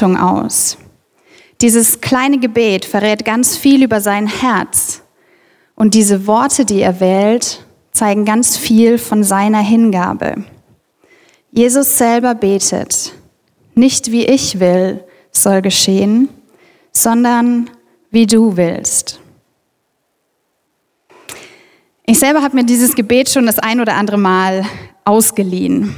Haltung 0.00 0.16
aus. 0.16 0.78
Dieses 1.60 2.00
kleine 2.00 2.38
Gebet 2.38 2.86
verrät 2.86 3.24
ganz 3.26 3.56
viel 3.56 3.82
über 3.82 4.00
sein 4.00 4.26
Herz. 4.26 5.02
Und 5.74 5.92
diese 5.92 6.26
Worte, 6.26 6.64
die 6.64 6.80
er 6.80 7.00
wählt, 7.00 7.64
zeigen 7.92 8.24
ganz 8.24 8.56
viel 8.56 8.96
von 8.96 9.22
seiner 9.24 9.60
Hingabe. 9.60 10.44
Jesus 11.52 11.98
selber 11.98 12.34
betet, 12.34 13.12
nicht 13.74 14.10
wie 14.10 14.24
ich 14.24 14.58
will 14.58 15.04
soll 15.32 15.60
geschehen, 15.60 16.28
sondern 16.92 17.68
wie 18.10 18.26
du 18.26 18.56
willst. 18.56 19.20
Ich 22.06 22.18
selber 22.18 22.42
habe 22.42 22.56
mir 22.56 22.64
dieses 22.64 22.94
Gebet 22.94 23.28
schon 23.28 23.46
das 23.46 23.58
ein 23.58 23.80
oder 23.80 23.94
andere 23.94 24.18
Mal 24.18 24.64
ausgeliehen. 25.04 25.94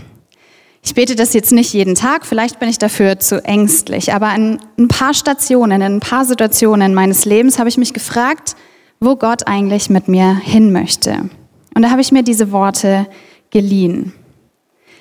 Ich 0.85 0.95
bete 0.95 1.15
das 1.15 1.33
jetzt 1.33 1.53
nicht 1.53 1.73
jeden 1.73 1.95
Tag, 1.95 2.27
vielleicht 2.27 2.59
bin 2.59 2.69
ich 2.69 2.79
dafür 2.79 3.21
zu 3.21 3.45
ängstlich, 3.45 4.13
aber 4.13 4.35
in 4.35 4.59
ein 4.77 4.89
paar 4.89 5.15
Stationen, 5.15 5.81
in 5.81 5.95
ein 5.95 6.01
paar 6.01 6.25
Situationen 6.25 6.93
meines 6.93 7.25
Lebens 7.25 7.61
habe 7.61 7.69
ich 7.69 7.79
mich 7.79 7.95
gefragt, 7.95 8.57
wo 8.99 9.15
Gott 9.15 9.47
eigentlich 9.47 9.91
mit 9.91 10.09
mir 10.09 10.37
hin 10.37 10.73
möchte. 10.73 11.31
Und 11.75 11.83
da 11.83 11.91
habe 11.91 12.01
ich 12.01 12.11
mir 12.11 12.25
diese 12.25 12.51
Worte 12.51 13.07
geliehen. 13.51 14.13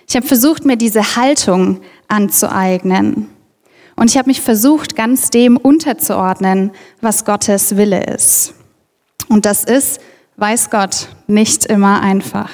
Ich 0.07 0.15
habe 0.15 0.27
versucht, 0.27 0.65
mir 0.65 0.77
diese 0.77 1.15
Haltung 1.15 1.81
anzueignen. 2.07 3.27
Und 3.95 4.09
ich 4.09 4.17
habe 4.17 4.29
mich 4.29 4.41
versucht, 4.41 4.95
ganz 4.95 5.29
dem 5.31 5.57
unterzuordnen, 5.57 6.71
was 7.01 7.25
Gottes 7.25 7.75
Wille 7.75 8.03
ist. 8.03 8.53
Und 9.29 9.45
das 9.45 9.63
ist, 9.63 9.99
weiß 10.37 10.69
Gott, 10.69 11.07
nicht 11.27 11.65
immer 11.65 12.01
einfach. 12.01 12.49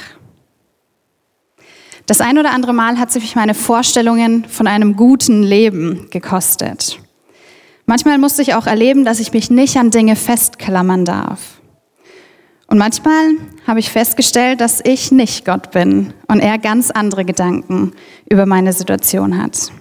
Das 2.08 2.22
ein 2.22 2.38
oder 2.38 2.52
andere 2.52 2.74
Mal 2.74 2.98
hat 2.98 3.12
sich 3.12 3.36
meine 3.36 3.54
Vorstellungen 3.54 4.46
von 4.46 4.66
einem 4.66 4.96
guten 4.96 5.44
Leben 5.44 6.08
gekostet. 6.10 7.00
Manchmal 7.86 8.18
musste 8.18 8.42
ich 8.42 8.56
auch 8.56 8.66
erleben, 8.66 9.04
dass 9.04 9.20
ich 9.20 9.34
mich 9.34 9.50
nicht 9.50 9.76
an 9.78 9.92
Dinge 9.92 10.16
festklammern 10.16 11.04
darf. 11.04 11.62
Und 12.68 12.78
manchmal 12.78 13.32
habe 13.66 13.80
ich 13.80 13.90
festgestellt, 13.90 14.62
dass 14.62 14.82
ich 14.84 15.12
nicht 15.12 15.46
Gott 15.46 15.72
bin 15.72 16.14
und 16.30 16.40
er 16.40 16.58
ganz 16.58 16.92
andere 16.92 17.26
Gedanken 17.26 17.92
über 18.30 18.46
meine 18.46 18.72
Situation 18.72 19.42
hat. 19.42 19.72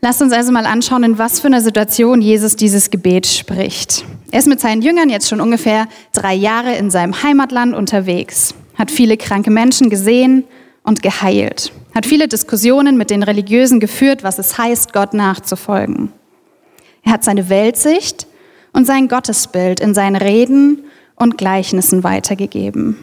Lasst 0.00 0.22
uns 0.22 0.32
also 0.32 0.50
mal 0.50 0.66
anschauen, 0.66 1.04
in 1.04 1.18
was 1.18 1.38
für 1.38 1.46
einer 1.46 1.60
Situation 1.60 2.20
Jesus 2.20 2.56
dieses 2.56 2.90
Gebet 2.90 3.28
spricht. 3.28 4.04
Er 4.32 4.40
ist 4.40 4.48
mit 4.48 4.60
seinen 4.60 4.82
Jüngern 4.82 5.08
jetzt 5.08 5.28
schon 5.28 5.40
ungefähr 5.40 5.86
drei 6.12 6.34
Jahre 6.34 6.74
in 6.74 6.90
seinem 6.90 7.22
Heimatland 7.22 7.74
unterwegs, 7.74 8.54
hat 8.82 8.90
viele 8.90 9.16
kranke 9.16 9.52
Menschen 9.52 9.90
gesehen 9.90 10.42
und 10.82 11.04
geheilt, 11.04 11.72
hat 11.94 12.04
viele 12.04 12.26
Diskussionen 12.26 12.96
mit 12.96 13.10
den 13.10 13.22
Religiösen 13.22 13.78
geführt, 13.78 14.24
was 14.24 14.40
es 14.40 14.58
heißt, 14.58 14.92
Gott 14.92 15.14
nachzufolgen. 15.14 16.12
Er 17.04 17.12
hat 17.12 17.22
seine 17.22 17.48
Weltsicht 17.48 18.26
und 18.72 18.84
sein 18.84 19.06
Gottesbild 19.06 19.78
in 19.78 19.94
seinen 19.94 20.16
Reden 20.16 20.82
und 21.14 21.38
Gleichnissen 21.38 22.02
weitergegeben. 22.02 22.96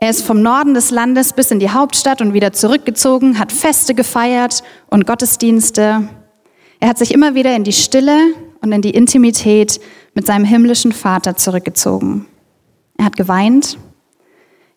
Er 0.00 0.10
ist 0.10 0.22
vom 0.22 0.42
Norden 0.42 0.74
des 0.74 0.90
Landes 0.90 1.32
bis 1.32 1.52
in 1.52 1.60
die 1.60 1.70
Hauptstadt 1.70 2.20
und 2.20 2.34
wieder 2.34 2.52
zurückgezogen, 2.52 3.38
hat 3.38 3.52
Feste 3.52 3.94
gefeiert 3.94 4.64
und 4.90 5.06
Gottesdienste. 5.06 6.08
Er 6.80 6.88
hat 6.88 6.98
sich 6.98 7.14
immer 7.14 7.36
wieder 7.36 7.54
in 7.54 7.62
die 7.62 7.72
Stille 7.72 8.18
und 8.62 8.72
in 8.72 8.82
die 8.82 8.90
Intimität 8.90 9.80
mit 10.14 10.26
seinem 10.26 10.44
himmlischen 10.44 10.90
Vater 10.90 11.36
zurückgezogen. 11.36 12.26
Er 12.98 13.04
hat 13.04 13.16
geweint, 13.16 13.78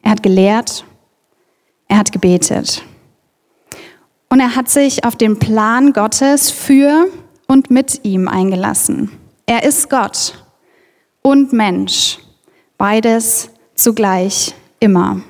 er 0.01 0.11
hat 0.11 0.23
gelehrt, 0.23 0.85
er 1.87 1.97
hat 1.97 2.11
gebetet. 2.11 2.83
Und 4.29 4.39
er 4.39 4.55
hat 4.55 4.69
sich 4.69 5.05
auf 5.05 5.15
den 5.15 5.39
Plan 5.39 5.91
Gottes 5.93 6.51
für 6.51 7.07
und 7.47 7.71
mit 7.71 8.01
ihm 8.03 8.27
eingelassen. 8.27 9.11
Er 9.45 9.63
ist 9.63 9.89
Gott 9.89 10.45
und 11.23 11.51
Mensch, 11.51 12.19
beides 12.77 13.49
zugleich 13.73 14.53
immer. 14.79 15.21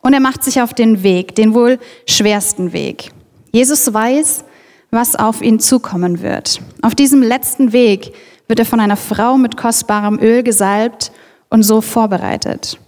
Und 0.00 0.14
er 0.14 0.20
macht 0.20 0.44
sich 0.44 0.62
auf 0.62 0.72
den 0.72 1.02
Weg, 1.02 1.34
den 1.34 1.54
wohl 1.54 1.78
schwersten 2.06 2.72
Weg. 2.72 3.10
Jesus 3.52 3.92
weiß, 3.92 4.44
was 4.90 5.16
auf 5.16 5.42
ihn 5.42 5.60
zukommen 5.60 6.22
wird. 6.22 6.60
Auf 6.82 6.94
diesem 6.94 7.22
letzten 7.22 7.72
Weg 7.72 8.12
wird 8.48 8.60
er 8.60 8.64
von 8.64 8.80
einer 8.80 8.96
Frau 8.96 9.36
mit 9.36 9.56
kostbarem 9.56 10.18
Öl 10.20 10.42
gesalbt 10.42 11.12
und 11.48 11.62
so 11.62 11.80
vorbereitet. 11.80 12.78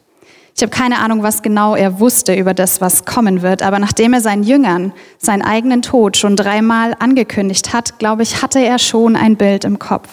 Ich 0.54 0.62
habe 0.62 0.70
keine 0.70 0.98
Ahnung, 0.98 1.22
was 1.22 1.42
genau 1.42 1.74
er 1.74 1.98
wusste 1.98 2.34
über 2.34 2.52
das, 2.54 2.80
was 2.80 3.04
kommen 3.04 3.42
wird, 3.42 3.62
aber 3.62 3.78
nachdem 3.78 4.12
er 4.12 4.20
seinen 4.20 4.42
Jüngern 4.42 4.92
seinen 5.18 5.42
eigenen 5.42 5.82
Tod 5.82 6.16
schon 6.16 6.36
dreimal 6.36 6.94
angekündigt 6.98 7.72
hat, 7.72 7.98
glaube 7.98 8.22
ich, 8.22 8.42
hatte 8.42 8.60
er 8.60 8.78
schon 8.78 9.16
ein 9.16 9.36
Bild 9.36 9.64
im 9.64 9.78
Kopf. 9.78 10.08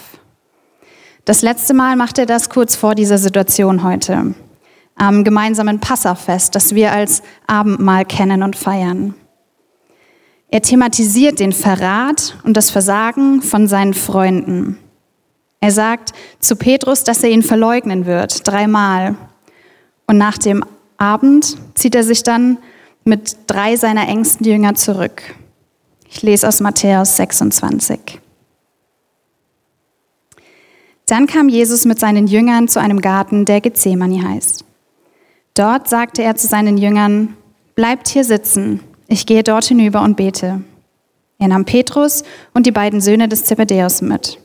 Das 1.26 1.42
letzte 1.42 1.74
Mal 1.74 1.96
macht 1.96 2.18
er 2.18 2.26
das 2.26 2.48
kurz 2.48 2.74
vor 2.74 2.94
dieser 2.94 3.18
Situation 3.18 3.82
heute, 3.82 4.34
am 4.96 5.24
gemeinsamen 5.24 5.78
Passafest, 5.78 6.54
das 6.54 6.74
wir 6.74 6.92
als 6.92 7.22
Abendmahl 7.46 8.04
kennen 8.04 8.42
und 8.42 8.56
feiern. 8.56 9.14
Er 10.48 10.62
thematisiert 10.62 11.38
den 11.38 11.52
Verrat 11.52 12.36
und 12.42 12.56
das 12.56 12.70
Versagen 12.70 13.42
von 13.42 13.68
seinen 13.68 13.94
Freunden. 13.94 14.78
Er 15.60 15.70
sagt 15.70 16.12
zu 16.40 16.56
Petrus, 16.56 17.04
dass 17.04 17.22
er 17.22 17.30
ihn 17.30 17.42
verleugnen 17.42 18.06
wird, 18.06 18.48
dreimal. 18.48 19.14
Und 20.10 20.18
nach 20.18 20.38
dem 20.38 20.64
Abend 20.96 21.56
zieht 21.76 21.94
er 21.94 22.02
sich 22.02 22.24
dann 22.24 22.58
mit 23.04 23.36
drei 23.46 23.76
seiner 23.76 24.08
engsten 24.08 24.44
Jünger 24.44 24.74
zurück. 24.74 25.22
Ich 26.08 26.22
lese 26.22 26.48
aus 26.48 26.58
Matthäus 26.58 27.14
26. 27.14 28.18
Dann 31.06 31.28
kam 31.28 31.48
Jesus 31.48 31.84
mit 31.84 32.00
seinen 32.00 32.26
Jüngern 32.26 32.66
zu 32.66 32.80
einem 32.80 33.00
Garten, 33.00 33.44
der 33.44 33.60
Gethsemane 33.60 34.28
heißt. 34.28 34.64
Dort 35.54 35.88
sagte 35.88 36.24
er 36.24 36.34
zu 36.34 36.48
seinen 36.48 36.76
Jüngern, 36.76 37.36
bleibt 37.76 38.08
hier 38.08 38.24
sitzen, 38.24 38.80
ich 39.06 39.26
gehe 39.26 39.44
dort 39.44 39.66
hinüber 39.66 40.02
und 40.02 40.16
bete. 40.16 40.60
Er 41.38 41.46
nahm 41.46 41.64
Petrus 41.64 42.24
und 42.52 42.66
die 42.66 42.72
beiden 42.72 43.00
Söhne 43.00 43.28
des 43.28 43.44
Zebedäus 43.44 44.02
mit. 44.02 44.40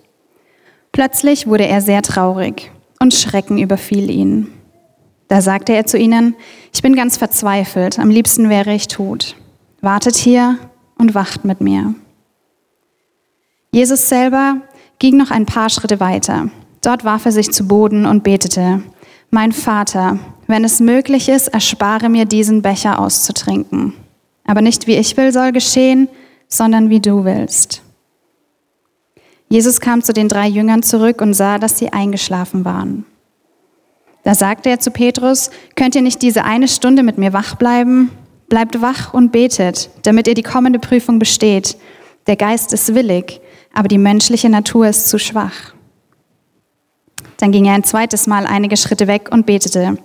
Plötzlich 0.91 1.47
wurde 1.47 1.65
er 1.65 1.81
sehr 1.81 2.03
traurig 2.03 2.71
und 2.99 3.15
Schrecken 3.15 3.57
überfiel 3.57 4.11
ihn. 4.11 4.54
Da 5.27 5.41
sagte 5.41 5.73
er 5.73 5.85
zu 5.85 5.97
ihnen, 5.97 6.35
ich 6.73 6.81
bin 6.81 6.95
ganz 6.95 7.17
verzweifelt, 7.17 7.97
am 7.99 8.09
liebsten 8.09 8.49
wäre 8.49 8.73
ich 8.73 8.87
tot. 8.87 9.35
Wartet 9.81 10.15
hier 10.15 10.57
und 10.97 11.15
wacht 11.15 11.45
mit 11.45 11.61
mir. 11.61 11.95
Jesus 13.71 14.07
selber 14.07 14.61
ging 14.99 15.17
noch 15.17 15.31
ein 15.31 15.45
paar 15.45 15.69
Schritte 15.69 15.99
weiter. 15.99 16.49
Dort 16.81 17.03
warf 17.03 17.25
er 17.25 17.31
sich 17.31 17.51
zu 17.51 17.67
Boden 17.67 18.05
und 18.05 18.23
betete, 18.23 18.83
Mein 19.31 19.51
Vater, 19.51 20.19
wenn 20.47 20.63
es 20.63 20.79
möglich 20.79 21.27
ist, 21.29 21.47
erspare 21.47 22.09
mir 22.09 22.25
diesen 22.25 22.61
Becher 22.61 22.99
auszutrinken. 22.99 23.93
Aber 24.45 24.61
nicht 24.61 24.85
wie 24.87 24.95
ich 24.95 25.17
will 25.17 25.33
soll 25.33 25.51
geschehen, 25.51 26.07
sondern 26.47 26.89
wie 26.89 26.99
du 26.99 27.25
willst. 27.25 27.81
Jesus 29.49 29.79
kam 29.79 30.03
zu 30.03 30.13
den 30.13 30.29
drei 30.29 30.47
Jüngern 30.47 30.83
zurück 30.83 31.21
und 31.21 31.33
sah, 31.33 31.57
dass 31.57 31.77
sie 31.77 31.91
eingeschlafen 31.91 32.65
waren. 32.65 33.05
Da 34.25 34.33
sagte 34.33 34.69
er 34.69 34.79
zu 34.79 34.89
Petrus, 34.89 35.51
könnt 35.75 35.93
ihr 35.93 36.01
nicht 36.01 36.23
diese 36.23 36.43
eine 36.43 36.67
Stunde 36.67 37.03
mit 37.03 37.19
mir 37.19 37.31
wach 37.31 37.55
bleiben? 37.55 38.09
Bleibt 38.49 38.81
wach 38.81 39.13
und 39.13 39.31
betet, 39.31 39.91
damit 40.01 40.27
ihr 40.27 40.33
die 40.33 40.41
kommende 40.41 40.79
Prüfung 40.79 41.19
besteht. 41.19 41.77
Der 42.25 42.35
Geist 42.35 42.73
ist 42.73 42.95
willig, 42.95 43.39
aber 43.71 43.87
die 43.87 43.99
menschliche 43.99 44.49
Natur 44.49 44.87
ist 44.87 45.09
zu 45.09 45.19
schwach. 45.19 45.75
Dann 47.37 47.51
ging 47.51 47.65
er 47.65 47.75
ein 47.75 47.83
zweites 47.83 48.25
Mal 48.25 48.47
einige 48.47 48.77
Schritte 48.77 49.05
weg 49.07 49.29
und 49.31 49.45
betete, 49.45 49.97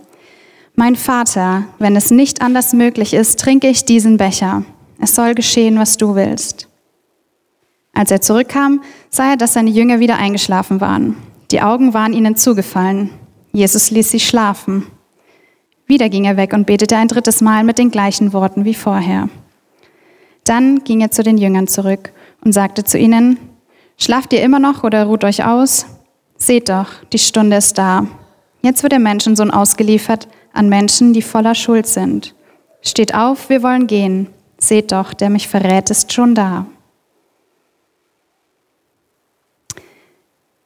Mein 0.75 0.97
Vater, 0.97 1.65
wenn 1.79 1.97
es 1.97 2.11
nicht 2.11 2.43
anders 2.43 2.75
möglich 2.75 3.15
ist, 3.15 3.41
trinke 3.41 3.69
ich 3.69 3.87
diesen 3.87 4.19
Becher. 4.19 4.65
Es 5.01 5.15
soll 5.15 5.35
geschehen, 5.35 5.79
was 5.79 5.97
du 5.97 6.15
willst. 6.15 6.69
Als 7.95 8.11
er 8.11 8.21
zurückkam, 8.21 8.83
sah 9.09 9.31
er, 9.31 9.37
dass 9.39 9.55
seine 9.55 9.71
Jünger 9.71 9.99
wieder 9.99 10.17
eingeschlafen 10.17 10.83
waren. 10.83 11.17
Die 11.53 11.63
Augen 11.63 11.95
waren 11.95 12.13
ihnen 12.13 12.37
zugefallen. 12.37 13.11
Jesus 13.53 13.91
ließ 13.91 14.11
sie 14.11 14.21
schlafen. 14.21 14.87
Wieder 15.87 16.09
ging 16.09 16.25
er 16.25 16.37
weg 16.37 16.53
und 16.53 16.67
betete 16.67 16.97
ein 16.97 17.09
drittes 17.09 17.41
Mal 17.41 17.65
mit 17.65 17.79
den 17.79 17.91
gleichen 17.91 18.33
Worten 18.33 18.65
wie 18.65 18.75
vorher. 18.75 19.29
Dann 20.45 20.85
ging 20.85 21.01
er 21.01 21.11
zu 21.11 21.23
den 21.23 21.37
Jüngern 21.37 21.67
zurück 21.67 22.13
und 22.45 22.53
sagte 22.53 22.85
zu 22.85 22.99
ihnen, 22.99 23.39
Schlaft 23.99 24.33
ihr 24.33 24.43
immer 24.43 24.59
noch 24.59 24.83
oder 24.83 25.05
ruht 25.05 25.25
euch 25.25 25.45
aus? 25.45 25.85
Seht 26.37 26.71
doch, 26.71 26.87
die 27.13 27.19
Stunde 27.19 27.57
ist 27.57 27.77
da. 27.77 28.07
Jetzt 28.63 28.83
wird 28.83 28.93
der 28.93 28.99
Menschensohn 28.99 29.51
ausgeliefert 29.51 30.27
an 30.55 30.71
Menschen, 30.71 31.13
die 31.13 31.21
voller 31.21 31.55
Schuld 31.55 31.87
sind. 31.87 32.35
Steht 32.81 33.15
auf, 33.15 33.51
wir 33.51 33.63
wollen 33.63 33.87
gehen. 33.87 34.29
Seht 34.57 34.93
doch, 34.93 35.13
der 35.13 35.29
mich 35.29 35.49
verrät, 35.49 35.91
ist 35.91 36.13
schon 36.15 36.35
da. 36.35 36.65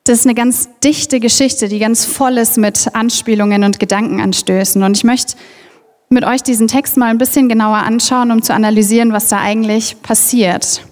Das 0.06 0.18
ist 0.18 0.26
eine 0.26 0.34
ganz 0.34 0.68
dichte 0.84 1.18
Geschichte, 1.18 1.66
die 1.68 1.78
ganz 1.78 2.04
voll 2.04 2.36
ist 2.36 2.58
mit 2.58 2.94
Anspielungen 2.94 3.64
und 3.64 3.80
Gedankenanstößen. 3.80 4.82
Und 4.82 4.98
ich 4.98 5.04
möchte 5.04 5.34
mit 6.10 6.24
euch 6.24 6.42
diesen 6.42 6.68
Text 6.68 6.98
mal 6.98 7.06
ein 7.06 7.16
bisschen 7.16 7.48
genauer 7.48 7.78
anschauen, 7.78 8.30
um 8.30 8.42
zu 8.42 8.52
analysieren, 8.52 9.14
was 9.14 9.28
da 9.28 9.40
eigentlich 9.40 10.02
passiert 10.02 10.86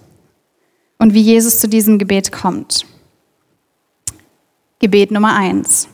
und 0.98 1.12
wie 1.12 1.20
Jesus 1.20 1.60
zu 1.60 1.68
diesem 1.68 1.98
Gebet 1.98 2.32
kommt. 2.32 2.86
Gebet 4.78 5.10
Nummer 5.10 5.36
eins. 5.36 5.88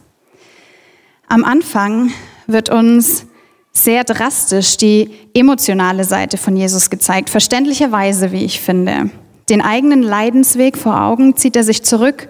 Am 1.26 1.42
Anfang 1.42 2.12
wird 2.46 2.70
uns 2.70 3.26
sehr 3.72 4.04
drastisch 4.04 4.76
die 4.76 5.10
emotionale 5.34 6.04
Seite 6.04 6.38
von 6.38 6.56
Jesus 6.56 6.88
gezeigt, 6.88 7.30
verständlicherweise, 7.30 8.30
wie 8.30 8.44
ich 8.44 8.60
finde. 8.60 9.10
Den 9.48 9.60
eigenen 9.60 10.04
Leidensweg 10.04 10.78
vor 10.78 11.02
Augen 11.02 11.36
zieht 11.36 11.56
er 11.56 11.64
sich 11.64 11.82
zurück, 11.82 12.28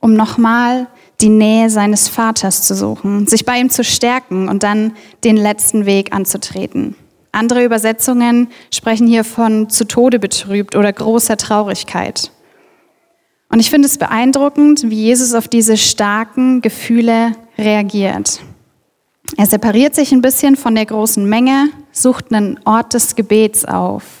um 0.00 0.14
nochmal 0.14 0.88
die 1.20 1.28
Nähe 1.28 1.70
seines 1.70 2.08
Vaters 2.08 2.62
zu 2.62 2.74
suchen, 2.74 3.26
sich 3.26 3.44
bei 3.44 3.58
ihm 3.60 3.70
zu 3.70 3.84
stärken 3.84 4.48
und 4.48 4.62
dann 4.62 4.92
den 5.22 5.36
letzten 5.36 5.86
Weg 5.86 6.14
anzutreten. 6.14 6.96
Andere 7.32 7.64
Übersetzungen 7.64 8.48
sprechen 8.72 9.06
hier 9.06 9.24
von 9.24 9.68
zu 9.68 9.86
Tode 9.86 10.18
betrübt 10.18 10.74
oder 10.74 10.92
großer 10.92 11.36
Traurigkeit. 11.36 12.32
Und 13.50 13.60
ich 13.60 13.70
finde 13.70 13.86
es 13.86 13.98
beeindruckend, 13.98 14.88
wie 14.88 15.06
Jesus 15.06 15.34
auf 15.34 15.48
diese 15.48 15.76
starken 15.76 16.60
Gefühle 16.60 17.32
reagiert. 17.58 18.40
Er 19.36 19.46
separiert 19.46 19.94
sich 19.94 20.12
ein 20.12 20.22
bisschen 20.22 20.56
von 20.56 20.74
der 20.74 20.86
großen 20.86 21.28
Menge, 21.28 21.68
sucht 21.92 22.32
einen 22.32 22.58
Ort 22.64 22.94
des 22.94 23.14
Gebets 23.14 23.64
auf. 23.64 24.19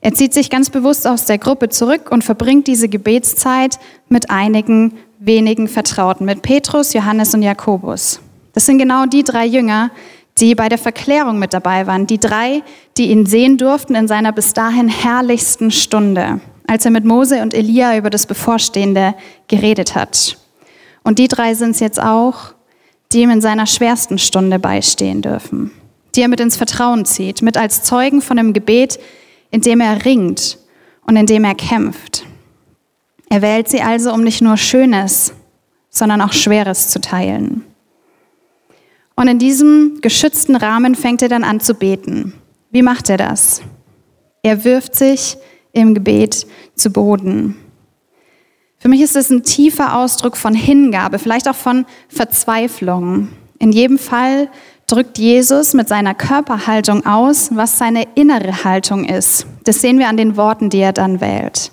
Er 0.00 0.14
zieht 0.14 0.32
sich 0.32 0.48
ganz 0.50 0.70
bewusst 0.70 1.06
aus 1.06 1.24
der 1.24 1.38
Gruppe 1.38 1.68
zurück 1.68 2.10
und 2.10 2.22
verbringt 2.22 2.66
diese 2.66 2.88
Gebetszeit 2.88 3.78
mit 4.08 4.30
einigen 4.30 4.94
wenigen 5.18 5.66
Vertrauten, 5.66 6.24
mit 6.24 6.42
Petrus, 6.42 6.92
Johannes 6.92 7.34
und 7.34 7.42
Jakobus. 7.42 8.20
Das 8.52 8.66
sind 8.66 8.78
genau 8.78 9.06
die 9.06 9.24
drei 9.24 9.46
Jünger, 9.46 9.90
die 10.38 10.54
bei 10.54 10.68
der 10.68 10.78
Verklärung 10.78 11.38
mit 11.38 11.52
dabei 11.52 11.86
waren, 11.86 12.06
die 12.06 12.18
drei, 12.18 12.62
die 12.96 13.10
ihn 13.10 13.26
sehen 13.26 13.58
durften 13.58 13.96
in 13.96 14.06
seiner 14.06 14.32
bis 14.32 14.52
dahin 14.52 14.88
herrlichsten 14.88 15.70
Stunde, 15.72 16.40
als 16.66 16.84
er 16.84 16.92
mit 16.92 17.04
Mose 17.04 17.42
und 17.42 17.54
Elia 17.54 17.96
über 17.96 18.10
das 18.10 18.26
Bevorstehende 18.26 19.14
geredet 19.48 19.96
hat. 19.96 20.38
Und 21.02 21.18
die 21.18 21.28
drei 21.28 21.54
sind 21.54 21.70
es 21.70 21.80
jetzt 21.80 22.00
auch, 22.00 22.52
die 23.12 23.22
ihm 23.22 23.30
in 23.30 23.40
seiner 23.40 23.66
schwersten 23.66 24.18
Stunde 24.18 24.58
beistehen 24.58 25.22
dürfen, 25.22 25.72
die 26.14 26.22
er 26.22 26.28
mit 26.28 26.40
ins 26.40 26.56
Vertrauen 26.56 27.04
zieht, 27.04 27.42
mit 27.42 27.56
als 27.56 27.82
Zeugen 27.82 28.20
von 28.20 28.38
einem 28.38 28.52
Gebet, 28.52 29.00
in 29.50 29.60
dem 29.60 29.80
er 29.80 30.04
ringt 30.04 30.58
und 31.02 31.16
in 31.16 31.26
dem 31.26 31.44
er 31.44 31.54
kämpft. 31.54 32.26
Er 33.30 33.42
wählt 33.42 33.68
sie 33.68 33.82
also, 33.82 34.12
um 34.12 34.22
nicht 34.22 34.40
nur 34.40 34.56
Schönes, 34.56 35.34
sondern 35.90 36.20
auch 36.20 36.32
Schweres 36.32 36.88
zu 36.88 37.00
teilen. 37.00 37.64
Und 39.16 39.28
in 39.28 39.38
diesem 39.38 40.00
geschützten 40.00 40.54
Rahmen 40.56 40.94
fängt 40.94 41.22
er 41.22 41.28
dann 41.28 41.44
an 41.44 41.60
zu 41.60 41.74
beten. 41.74 42.34
Wie 42.70 42.82
macht 42.82 43.10
er 43.10 43.16
das? 43.16 43.62
Er 44.42 44.64
wirft 44.64 44.94
sich 44.94 45.36
im 45.72 45.94
Gebet 45.94 46.46
zu 46.74 46.90
Boden. 46.90 47.56
Für 48.78 48.88
mich 48.88 49.00
ist 49.00 49.16
es 49.16 49.30
ein 49.30 49.42
tiefer 49.42 49.96
Ausdruck 49.96 50.36
von 50.36 50.54
Hingabe, 50.54 51.18
vielleicht 51.18 51.48
auch 51.48 51.56
von 51.56 51.84
Verzweiflung. 52.08 53.28
In 53.58 53.72
jedem 53.72 53.98
Fall 53.98 54.48
drückt 54.88 55.18
Jesus 55.18 55.74
mit 55.74 55.88
seiner 55.88 56.14
Körperhaltung 56.14 57.06
aus, 57.06 57.50
was 57.54 57.78
seine 57.78 58.08
innere 58.14 58.64
Haltung 58.64 59.04
ist. 59.04 59.46
Das 59.64 59.80
sehen 59.80 59.98
wir 59.98 60.08
an 60.08 60.16
den 60.16 60.36
Worten, 60.36 60.70
die 60.70 60.78
er 60.78 60.92
dann 60.92 61.20
wählt. 61.20 61.70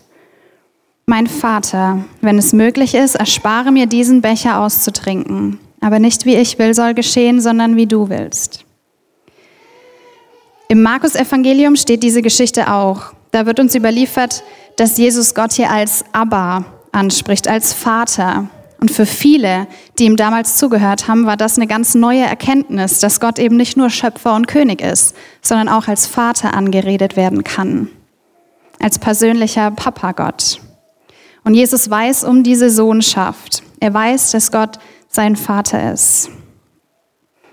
Mein 1.07 1.27
Vater, 1.27 2.03
wenn 2.21 2.37
es 2.37 2.51
möglich 2.51 2.93
ist, 2.93 3.15
erspare 3.15 3.71
mir 3.71 3.85
diesen 3.85 4.21
Becher 4.21 4.59
auszutrinken. 4.59 5.59
Aber 5.81 5.99
nicht 5.99 6.25
wie 6.25 6.35
ich 6.35 6.59
will 6.59 6.73
soll 6.73 6.93
geschehen, 6.93 7.41
sondern 7.41 7.75
wie 7.75 7.85
du 7.85 8.09
willst. 8.09 8.65
Im 10.67 10.81
Markus-Evangelium 10.81 11.75
steht 11.75 12.01
diese 12.01 12.23
Geschichte 12.23 12.71
auch. 12.71 13.13
Da 13.31 13.45
wird 13.45 13.59
uns 13.59 13.75
überliefert, 13.75 14.43
dass 14.77 14.97
Jesus 14.97 15.35
Gott 15.35 15.53
hier 15.53 15.69
als 15.69 16.03
Abba 16.11 16.65
anspricht, 16.91 17.47
als 17.47 17.71
Vater. 17.71 18.49
Und 18.79 18.91
für 18.91 19.05
viele, 19.05 19.67
die 19.97 20.05
ihm 20.05 20.17
damals 20.17 20.57
zugehört 20.57 21.07
haben, 21.07 21.25
war 21.25 21.37
das 21.37 21.57
eine 21.57 21.67
ganz 21.67 21.95
neue 21.95 22.23
Erkenntnis, 22.23 22.99
dass 22.99 23.19
Gott 23.19 23.39
eben 23.39 23.55
nicht 23.55 23.77
nur 23.77 23.89
Schöpfer 23.89 24.35
und 24.35 24.47
König 24.47 24.81
ist, 24.81 25.15
sondern 25.41 25.69
auch 25.69 25.87
als 25.87 26.07
Vater 26.07 26.53
angeredet 26.53 27.15
werden 27.15 27.43
kann. 27.43 27.89
Als 28.79 28.99
persönlicher 28.99 29.71
Papa 29.71 30.11
Gott. 30.11 30.59
Und 31.43 31.53
Jesus 31.53 31.89
weiß 31.89 32.23
um 32.25 32.43
diese 32.43 32.69
Sohnschaft. 32.69 33.63
Er 33.79 33.93
weiß, 33.93 34.31
dass 34.31 34.51
Gott 34.51 34.79
sein 35.09 35.35
Vater 35.35 35.93
ist. 35.93 36.29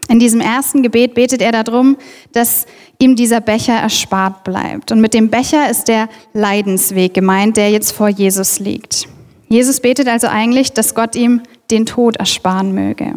In 0.09 0.19
diesem 0.19 0.41
ersten 0.41 0.83
Gebet 0.83 1.15
betet 1.15 1.41
er 1.41 1.53
darum, 1.53 1.97
dass 2.33 2.67
ihm 2.99 3.17
dieser 3.17 3.41
Becher 3.41 3.75
erspart 3.75 4.45
bleibt. 4.45 4.93
Und 4.93 5.01
mit 5.01 5.15
dem 5.15 5.31
Becher 5.31 5.71
ist 5.71 5.89
der 5.89 6.09
Leidensweg 6.33 7.15
gemeint, 7.15 7.57
der 7.57 7.71
jetzt 7.71 7.93
vor 7.93 8.09
Jesus 8.09 8.59
liegt. 8.59 9.09
Jesus 9.53 9.81
betet 9.81 10.09
also 10.09 10.29
eigentlich, 10.29 10.73
dass 10.73 10.95
Gott 10.95 11.15
ihm 11.15 11.43
den 11.71 11.85
Tod 11.85 12.17
ersparen 12.17 12.73
möge. 12.73 13.13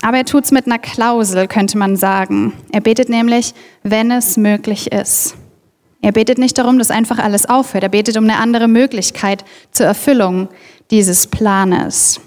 Aber 0.00 0.16
er 0.16 0.24
tut 0.24 0.44
es 0.44 0.52
mit 0.52 0.64
einer 0.64 0.78
Klausel, 0.78 1.48
könnte 1.48 1.76
man 1.76 1.96
sagen. 1.96 2.54
Er 2.72 2.80
betet 2.80 3.10
nämlich, 3.10 3.52
wenn 3.82 4.10
es 4.10 4.38
möglich 4.38 4.90
ist. 4.90 5.36
Er 6.00 6.12
betet 6.12 6.38
nicht 6.38 6.56
darum, 6.56 6.78
dass 6.78 6.90
einfach 6.90 7.18
alles 7.18 7.44
aufhört. 7.44 7.84
Er 7.84 7.90
betet 7.90 8.16
um 8.16 8.24
eine 8.24 8.38
andere 8.38 8.68
Möglichkeit 8.68 9.44
zur 9.70 9.84
Erfüllung 9.84 10.48
dieses 10.90 11.26
Planes. 11.26 12.22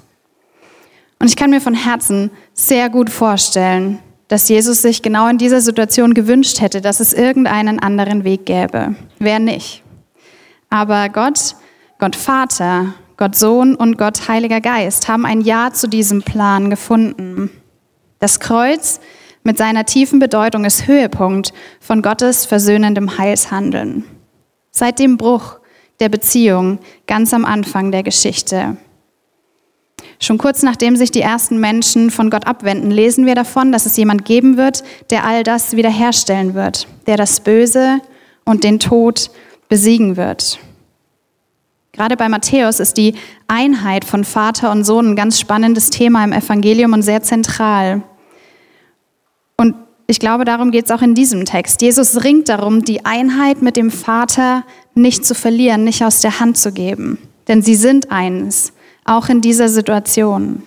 Und 1.17 1.29
ich 1.29 1.35
kann 1.35 1.50
mir 1.50 1.59
von 1.59 1.73
Herzen 1.73 2.29
sehr 2.53 2.91
gut 2.91 3.09
vorstellen, 3.09 3.97
dass 4.27 4.47
Jesus 4.47 4.83
sich 4.83 5.01
genau 5.01 5.27
in 5.27 5.39
dieser 5.39 5.59
Situation 5.59 6.13
gewünscht 6.13 6.61
hätte, 6.61 6.81
dass 6.81 7.00
es 7.00 7.13
irgendeinen 7.13 7.79
anderen 7.79 8.23
Weg 8.23 8.45
gäbe. 8.45 8.94
Wer 9.17 9.39
nicht? 9.39 9.81
Aber 10.69 11.09
Gott 11.09 11.55
Gott 12.03 12.17
Vater, 12.17 12.95
Gott 13.15 13.38
Sohn 13.38 13.75
und 13.75 13.97
Gott 13.97 14.27
Heiliger 14.27 14.59
Geist 14.59 15.07
haben 15.07 15.25
ein 15.25 15.39
Ja 15.39 15.71
zu 15.71 15.88
diesem 15.88 16.21
Plan 16.21 16.69
gefunden. 16.69 17.50
Das 18.19 18.41
Kreuz 18.41 19.00
mit 19.44 19.57
seiner 19.57 19.85
tiefen 19.85 20.19
Bedeutung 20.19 20.65
ist 20.65 20.85
Höhepunkt 20.85 21.53
von 21.79 22.01
Gottes 22.01 22.45
versöhnendem 22.45 23.17
Heilshandeln. 23.17 24.03
Seit 24.69 25.00
dem 25.00 25.15
Bruch 25.15 25.59
der 26.01 26.09
Beziehung 26.09 26.79
ganz 27.07 27.33
am 27.33 27.45
Anfang 27.45 27.94
der 27.94 28.03
Geschichte. 28.03 28.75
Schon 30.19 30.38
kurz 30.38 30.61
nachdem 30.61 30.97
sich 30.97 31.11
die 31.11 31.21
ersten 31.21 31.57
Menschen 31.57 32.11
von 32.11 32.29
Gott 32.29 32.45
abwenden, 32.45 32.91
lesen 32.91 33.25
wir 33.25 33.35
davon, 33.35 33.71
dass 33.71 33.85
es 33.85 33.95
jemand 33.95 34.25
geben 34.25 34.57
wird, 34.57 34.83
der 35.09 35.23
all 35.23 35.44
das 35.44 35.77
wiederherstellen 35.77 36.53
wird, 36.53 36.85
der 37.07 37.15
das 37.15 37.39
Böse 37.39 38.01
und 38.44 38.65
den 38.65 38.81
Tod 38.81 39.31
besiegen 39.69 40.17
wird. 40.17 40.59
Gerade 41.93 42.17
bei 42.17 42.27
Matthäus 42.27 42.79
ist 42.79 42.97
die 42.97 43.13
Einheit 43.47 44.03
von 44.03 44.23
Vater 44.23 44.71
und 44.71 44.83
Sohn 44.83 45.12
ein 45.12 45.15
ganz 45.15 45.39
spannendes 45.39 45.91
Thema 45.91 46.23
im 46.23 46.33
Evangelium 46.33 46.93
und 46.93 47.03
sehr 47.03 47.21
zentral. 47.21 48.01
Und 49.57 49.75
ich 50.07 50.19
glaube, 50.19 50.43
darum 50.43 50.71
geht 50.71 50.85
es 50.85 50.91
auch 50.91 51.03
in 51.03 51.13
diesem 51.13 51.45
Text. 51.45 51.83
Jesus 51.83 52.23
ringt 52.23 52.50
darum, 52.50 52.83
die 52.83 53.05
Einheit 53.05 53.62
mit 53.62 53.77
dem 53.77 53.91
Vater 53.91 54.63
nicht 54.95 55.23
zu 55.23 55.35
verlieren, 55.35 55.83
nicht 55.83 56.03
aus 56.03 56.19
der 56.21 56.39
Hand 56.39 56.57
zu 56.57 56.71
geben. 56.71 57.19
Denn 57.47 57.62
sie 57.62 57.75
sind 57.75 58.12
eins, 58.12 58.73
auch 59.05 59.29
in 59.29 59.41
dieser 59.41 59.69
Situation. 59.69 60.63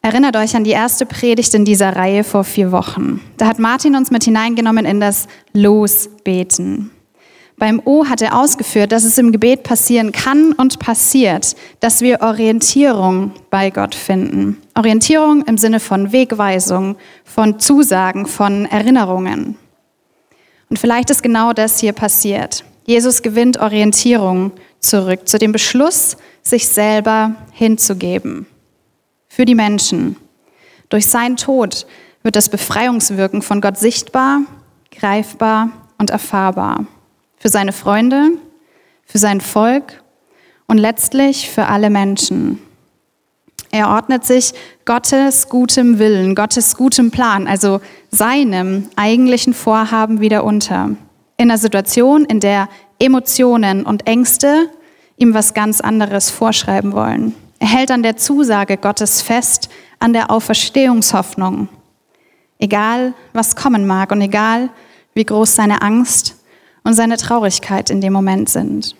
Erinnert 0.00 0.36
euch 0.36 0.56
an 0.56 0.64
die 0.64 0.70
erste 0.70 1.06
Predigt 1.06 1.54
in 1.54 1.64
dieser 1.64 1.94
Reihe 1.94 2.24
vor 2.24 2.42
vier 2.42 2.72
Wochen. 2.72 3.20
Da 3.36 3.46
hat 3.46 3.60
Martin 3.60 3.94
uns 3.94 4.10
mit 4.10 4.24
hineingenommen 4.24 4.84
in 4.84 4.98
das 4.98 5.28
Losbeten. 5.52 6.90
Beim 7.62 7.80
O 7.84 8.06
hat 8.06 8.20
er 8.20 8.36
ausgeführt, 8.36 8.90
dass 8.90 9.04
es 9.04 9.18
im 9.18 9.30
Gebet 9.30 9.62
passieren 9.62 10.10
kann 10.10 10.50
und 10.50 10.80
passiert, 10.80 11.54
dass 11.78 12.00
wir 12.00 12.20
Orientierung 12.20 13.30
bei 13.50 13.70
Gott 13.70 13.94
finden. 13.94 14.60
Orientierung 14.74 15.42
im 15.42 15.56
Sinne 15.56 15.78
von 15.78 16.10
Wegweisung, 16.10 16.96
von 17.24 17.60
Zusagen, 17.60 18.26
von 18.26 18.64
Erinnerungen. 18.64 19.56
Und 20.70 20.80
vielleicht 20.80 21.10
ist 21.10 21.22
genau 21.22 21.52
das 21.52 21.78
hier 21.78 21.92
passiert. 21.92 22.64
Jesus 22.84 23.22
gewinnt 23.22 23.60
Orientierung 23.60 24.50
zurück 24.80 25.28
zu 25.28 25.38
dem 25.38 25.52
Beschluss, 25.52 26.16
sich 26.42 26.66
selber 26.66 27.36
hinzugeben. 27.52 28.46
Für 29.28 29.44
die 29.44 29.54
Menschen. 29.54 30.16
Durch 30.88 31.06
seinen 31.06 31.36
Tod 31.36 31.86
wird 32.24 32.34
das 32.34 32.48
Befreiungswirken 32.48 33.40
von 33.40 33.60
Gott 33.60 33.78
sichtbar, 33.78 34.40
greifbar 34.90 35.70
und 35.98 36.10
erfahrbar 36.10 36.86
für 37.42 37.48
seine 37.48 37.72
Freunde, 37.72 38.30
für 39.04 39.18
sein 39.18 39.40
Volk 39.40 40.00
und 40.68 40.78
letztlich 40.78 41.50
für 41.50 41.66
alle 41.66 41.90
Menschen. 41.90 42.60
Er 43.72 43.88
ordnet 43.88 44.24
sich 44.24 44.52
Gottes 44.84 45.48
gutem 45.48 45.98
Willen, 45.98 46.36
Gottes 46.36 46.76
gutem 46.76 47.10
Plan, 47.10 47.48
also 47.48 47.80
seinem 48.10 48.88
eigentlichen 48.94 49.54
Vorhaben 49.54 50.20
wieder 50.20 50.44
unter. 50.44 50.90
In 51.36 51.50
einer 51.50 51.58
Situation, 51.58 52.24
in 52.24 52.38
der 52.38 52.68
Emotionen 53.00 53.84
und 53.84 54.06
Ängste 54.06 54.68
ihm 55.16 55.34
was 55.34 55.52
ganz 55.52 55.80
anderes 55.80 56.30
vorschreiben 56.30 56.92
wollen. 56.92 57.34
Er 57.58 57.66
hält 57.66 57.90
an 57.90 58.04
der 58.04 58.16
Zusage 58.16 58.76
Gottes 58.76 59.20
fest, 59.20 59.68
an 59.98 60.12
der 60.12 60.30
Auferstehungshoffnung 60.30 61.68
egal 62.62 63.12
was 63.32 63.56
kommen 63.56 63.86
mag 63.86 64.12
und 64.12 64.20
egal 64.20 64.70
wie 65.14 65.24
groß 65.24 65.56
seine 65.56 65.82
Angst 65.82 66.36
und 66.84 66.94
seine 66.94 67.16
Traurigkeit 67.16 67.90
in 67.90 68.00
dem 68.00 68.12
Moment 68.12 68.48
sind. 68.48 68.96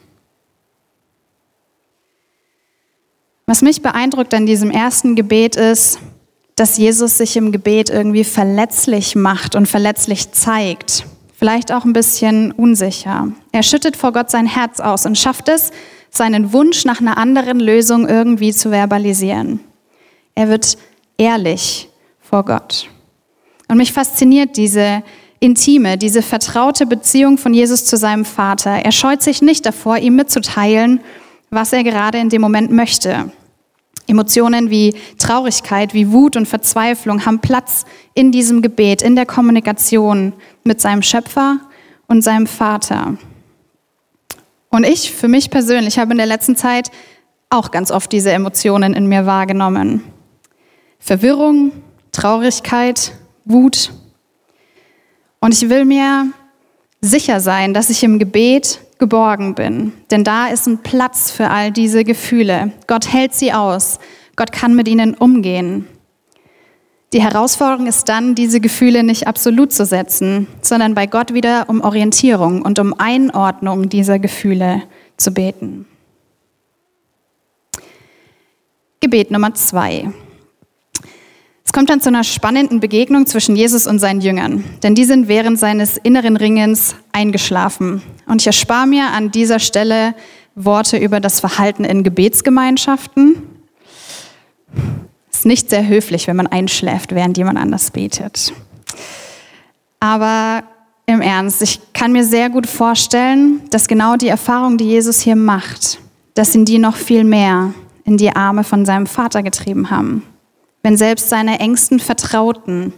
Was 3.47 3.63
mich 3.63 3.83
beeindruckt 3.83 4.33
an 4.35 4.47
diesem 4.47 4.71
ersten 4.71 5.15
Gebet 5.17 5.57
ist, 5.57 5.99
dass 6.55 6.79
Jesus 6.79 7.19
sich 7.19 7.37
im 7.37 7.51
Gebet 7.51 7.91
irgendwie 7.91 8.25
verletzlich 8.25 9.17
macht 9.17 9.55
und 9.55 9.67
verletzlich 9.67 10.33
zeigt. 10.33 11.05
Vielleicht 11.37 11.73
auch 11.73 11.85
ein 11.85 11.93
bisschen 11.93 12.53
unsicher. 12.53 13.33
Er 13.51 13.63
schüttet 13.63 13.97
vor 13.97 14.13
Gott 14.13 14.31
sein 14.31 14.47
Herz 14.47 14.79
aus 14.79 15.07
und 15.07 15.19
schafft 15.19 15.49
es, 15.49 15.71
seinen 16.11 16.53
Wunsch 16.53 16.85
nach 16.85 17.01
einer 17.01 17.17
anderen 17.17 17.59
Lösung 17.59 18.07
irgendwie 18.07 18.53
zu 18.53 18.71
verbalisieren. 18.71 19.61
Er 20.35 20.49
wird 20.49 20.77
ehrlich 21.17 21.89
vor 22.21 22.45
Gott. 22.45 22.89
Und 23.69 23.79
mich 23.79 23.93
fasziniert 23.93 24.57
diese 24.57 25.03
intime, 25.43 25.99
diese 25.99 26.23
vertraute 26.23 26.87
Beziehung 26.87 27.37
von 27.37 27.53
Jesus 27.53 27.85
zu 27.85 27.97
seinem 27.97 28.25
Vater. 28.25 28.71
Er 28.71 28.93
scheut 28.93 29.23
sich 29.23 29.43
nicht 29.43 29.67
davor, 29.67 29.99
ihm 29.99 30.15
mitzuteilen, 30.15 31.01
was 31.51 31.73
er 31.73 31.83
gerade 31.83 32.19
in 32.19 32.29
dem 32.29 32.41
Moment 32.41 32.71
möchte. 32.71 33.33
Emotionen 34.07 34.71
wie 34.71 34.95
Traurigkeit, 35.19 35.95
wie 35.95 36.13
Wut 36.13 36.37
und 36.37 36.47
Verzweiflung 36.47 37.27
haben 37.27 37.41
Platz 37.41 37.85
in 38.15 38.31
diesem 38.31 38.63
Gebet, 38.63 39.03
in 39.03 39.17
der 39.17 39.27
Kommunikation 39.27 40.33
mit 40.65 40.81
seinem 40.81 41.03
Schöpfer 41.03 41.59
und 42.07 42.23
seinem 42.23 42.47
Vater. 42.47 43.17
Und 44.71 44.87
ich, 44.87 45.13
für 45.13 45.29
mich 45.29 45.51
persönlich, 45.51 45.99
habe 45.99 46.13
in 46.13 46.19
der 46.19 46.27
letzten 46.27 46.57
Zeit 46.57 46.91
auch 47.51 47.71
ganz 47.71 47.91
oft 47.91 48.13
diese 48.13 48.33
Emotionen 48.33 48.95
in 48.95 49.07
mir 49.07 49.27
wahrgenommen. 49.27 50.03
Verwirrung, 50.99 51.73
Traurigkeit, 52.13 53.13
Wut, 53.45 53.93
und 55.43 55.53
ich 55.53 55.69
will 55.69 55.85
mir 55.85 56.29
sicher 57.01 57.41
sein, 57.41 57.75
dass 57.75 57.91
ich 57.91 58.05
im 58.05 58.21
Gebet 58.21 58.81
geborgen 58.99 59.57
bin. 59.57 59.93
Denn 60.13 60.23
da 60.23 60.47
ist 60.47 60.69
ein 60.69 60.79
Platz 60.79 61.33
für 61.33 61.51
all 61.51 61.73
diese 61.73 62.05
Gefühle. 62.05 62.71
Gott 62.87 63.13
hält 63.13 63.35
sie 63.35 63.53
aus. 63.53 63.99
Gott 64.37 64.53
kann 64.53 64.77
mit 64.77 64.87
ihnen 64.87 65.15
umgehen. 65.15 65.89
Die 67.13 67.21
Herausforderung 67.21 67.89
ist 67.89 68.09
dann, 68.09 68.37
diese 68.37 68.61
Gefühle 68.61 69.03
nicht 69.03 69.27
absolut 69.27 69.73
zu 69.73 69.85
setzen, 69.85 70.47
sondern 70.63 70.95
bei 70.95 71.07
Gott 71.07 71.35
wieder 71.35 71.69
um 71.69 71.81
Orientierung 71.81 72.63
und 72.63 72.79
um 72.79 72.95
Einordnung 72.99 73.89
dieser 73.89 74.21
Gefühle 74.21 74.85
zu 75.17 75.33
beten. 75.33 75.87
Gebet 79.01 79.33
Nummer 79.33 79.53
zwei. 79.55 80.13
Es 81.65 81.73
kommt 81.73 81.91
dann 81.91 82.01
zu 82.01 82.09
einer 82.09 82.25
spannenden 82.25 82.81
Begegnung 82.81 83.27
zwischen 83.27 83.57
Jesus 83.57 83.87
und 83.87 83.99
seinen 83.99 84.21
Jüngern, 84.21 84.65
denn 84.83 84.95
die 84.95 85.05
sind 85.05 85.29
während 85.29 85.59
seines 85.59 85.97
inneren 85.97 86.37
Ringens 86.37 86.97
eingeschlafen. 87.13 88.03
Und 88.27 88.43
ich 88.43 88.47
erspare 88.47 88.87
mir 88.87 89.09
an 89.13 89.31
dieser 89.31 89.59
Stelle 89.59 90.15
Worte 90.55 90.99
über 90.99 91.21
das 91.21 91.41
Verhalten 91.41 91.85
in 91.85 92.03
Gebetsgemeinschaften. 92.03 93.43
Ist 95.31 95.47
nicht 95.47 95.71
sehr 95.71 95.87
höflich, 95.87 96.27
wenn 96.27 96.37
man 96.37 96.47
einschläft, 96.47 97.15
während 97.15 97.39
jemand 97.39 97.59
anders 97.59 97.91
betet. 97.91 98.53
Aber 99.99 100.65
im 101.07 101.21
Ernst, 101.21 101.63
ich 101.63 101.81
kann 101.95 102.13
mir 102.13 102.25
sehr 102.25 102.51
gut 102.51 102.67
vorstellen, 102.67 103.63
dass 103.71 103.89
genau 103.89 104.17
die 104.17 104.29
Erfahrung, 104.29 104.79
die 104.79 104.85
Jesus 104.85 105.21
hier 105.21 105.37
macht, 105.37 106.01
dass 106.35 106.55
ihn 106.55 106.65
die 106.65 106.79
noch 106.79 106.97
viel 106.97 107.25
mehr 107.25 107.73
in 108.05 108.17
die 108.17 108.35
Arme 108.35 108.65
von 108.65 108.85
seinem 108.85 109.07
Vater 109.07 109.43
getrieben 109.43 109.91
haben 109.91 110.23
wenn 110.83 110.97
selbst 110.97 111.29
seine 111.29 111.61
engsten 111.61 112.01
Vertrauten 112.01 112.93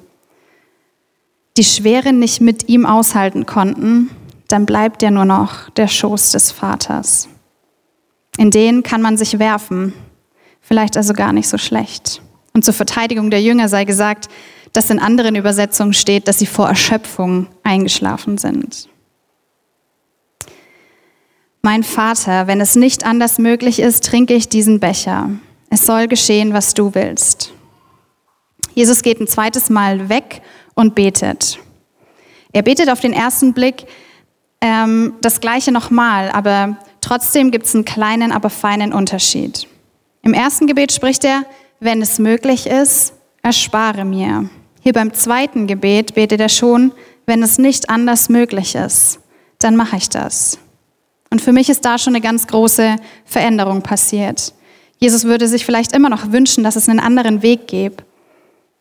die 1.57 1.65
Schwere 1.65 2.13
nicht 2.13 2.41
mit 2.41 2.69
ihm 2.69 2.87
aushalten 2.87 3.47
konnten, 3.47 4.11
dann 4.49 4.67
bleibt 4.67 5.03
ja 5.03 5.11
nur 5.11 5.25
noch 5.25 5.71
der 5.71 5.89
Schoß 5.89 6.31
des 6.31 6.51
Vaters. 6.51 7.29
In 8.37 8.51
den 8.51 8.83
kann 8.83 9.03
man 9.03 9.17
sich 9.17 9.39
werfen, 9.39 9.93
vielleicht 10.61 10.97
also 10.97 11.13
gar 11.13 11.33
nicht 11.33 11.49
so 11.49 11.59
schlecht. 11.59 12.21
Und 12.53 12.65
zur 12.65 12.75
Verteidigung 12.75 13.31
der 13.31 13.43
Jünger 13.43 13.69
sei 13.69 13.85
gesagt, 13.85 14.29
dass 14.73 14.91
in 14.91 14.99
anderen 14.99 15.37
Übersetzungen 15.37 15.95
steht, 15.95 16.27
dass 16.27 16.41
sie 16.41 16.47
vor 16.47 16.69
Erschöpfung 16.69 17.47
eingeschlafen 17.63 18.39
sind. 18.39 18.89
Mein 21.63 21.83
Vater, 21.83 22.47
wenn 22.47 22.61
es 22.61 22.77
nicht 22.77 23.07
anders 23.07 23.39
möglich 23.39 23.79
ist, 23.79 24.05
trinke 24.05 24.35
ich 24.35 24.49
diesen 24.49 24.81
Becher. 24.81 25.31
Es 25.71 25.87
soll 25.87 26.09
geschehen, 26.09 26.53
was 26.53 26.75
du 26.75 26.95
willst. 26.95 27.53
Jesus 28.75 29.03
geht 29.03 29.21
ein 29.21 29.27
zweites 29.27 29.71
Mal 29.71 30.09
weg 30.09 30.43
und 30.75 30.95
betet. 30.95 31.59
Er 32.53 32.63
betet 32.63 32.91
auf 32.91 33.01
den 33.01 33.13
ersten 33.13 33.53
Blick 33.53 33.87
ähm, 34.61 35.15
das 35.21 35.41
gleiche 35.41 35.73
nochmal, 35.73 36.31
aber 36.31 36.77
trotzdem 37.01 37.51
gibt 37.51 37.67
es 37.67 37.75
einen 37.75 37.85
kleinen, 37.85 38.33
aber 38.33 38.51
feinen 38.51 38.93
Unterschied. 38.93 39.67
Im 40.23 40.35
ersten 40.35 40.67
Gebet 40.67 40.93
spricht 40.93 41.25
er, 41.25 41.43
wenn 41.81 42.01
es 42.03 42.19
möglich 42.19 42.67
ist, 42.67 43.15
erspare 43.43 44.05
mir. 44.05 44.49
Hier 44.81 44.93
beim 44.93 45.13
zweiten 45.13 45.67
Gebet 45.67 46.15
betet 46.15 46.41
er 46.41 46.49
schon, 46.49 46.93
wenn 47.27 47.43
es 47.43 47.59
nicht 47.59 47.91
anders 47.91 48.29
möglich 48.29 48.75
ist, 48.75 49.21
dann 49.59 49.77
mache 49.77 49.97
ich 49.97 50.09
das. 50.09 50.59
Und 51.31 51.41
für 51.41 51.53
mich 51.53 51.69
ist 51.69 51.85
da 51.85 51.99
schon 51.99 52.15
eine 52.15 52.23
ganz 52.23 52.47
große 52.47 52.97
Veränderung 53.25 53.83
passiert. 53.83 54.53
Jesus 54.99 55.25
würde 55.25 55.49
sich 55.49 55.67
vielleicht 55.67 55.93
immer 55.93 56.09
noch 56.09 56.33
wünschen, 56.33 56.65
dass 56.65 56.77
es 56.77 56.89
einen 56.89 57.01
anderen 57.01 57.43
Weg 57.43 57.67
gibt. 57.67 58.05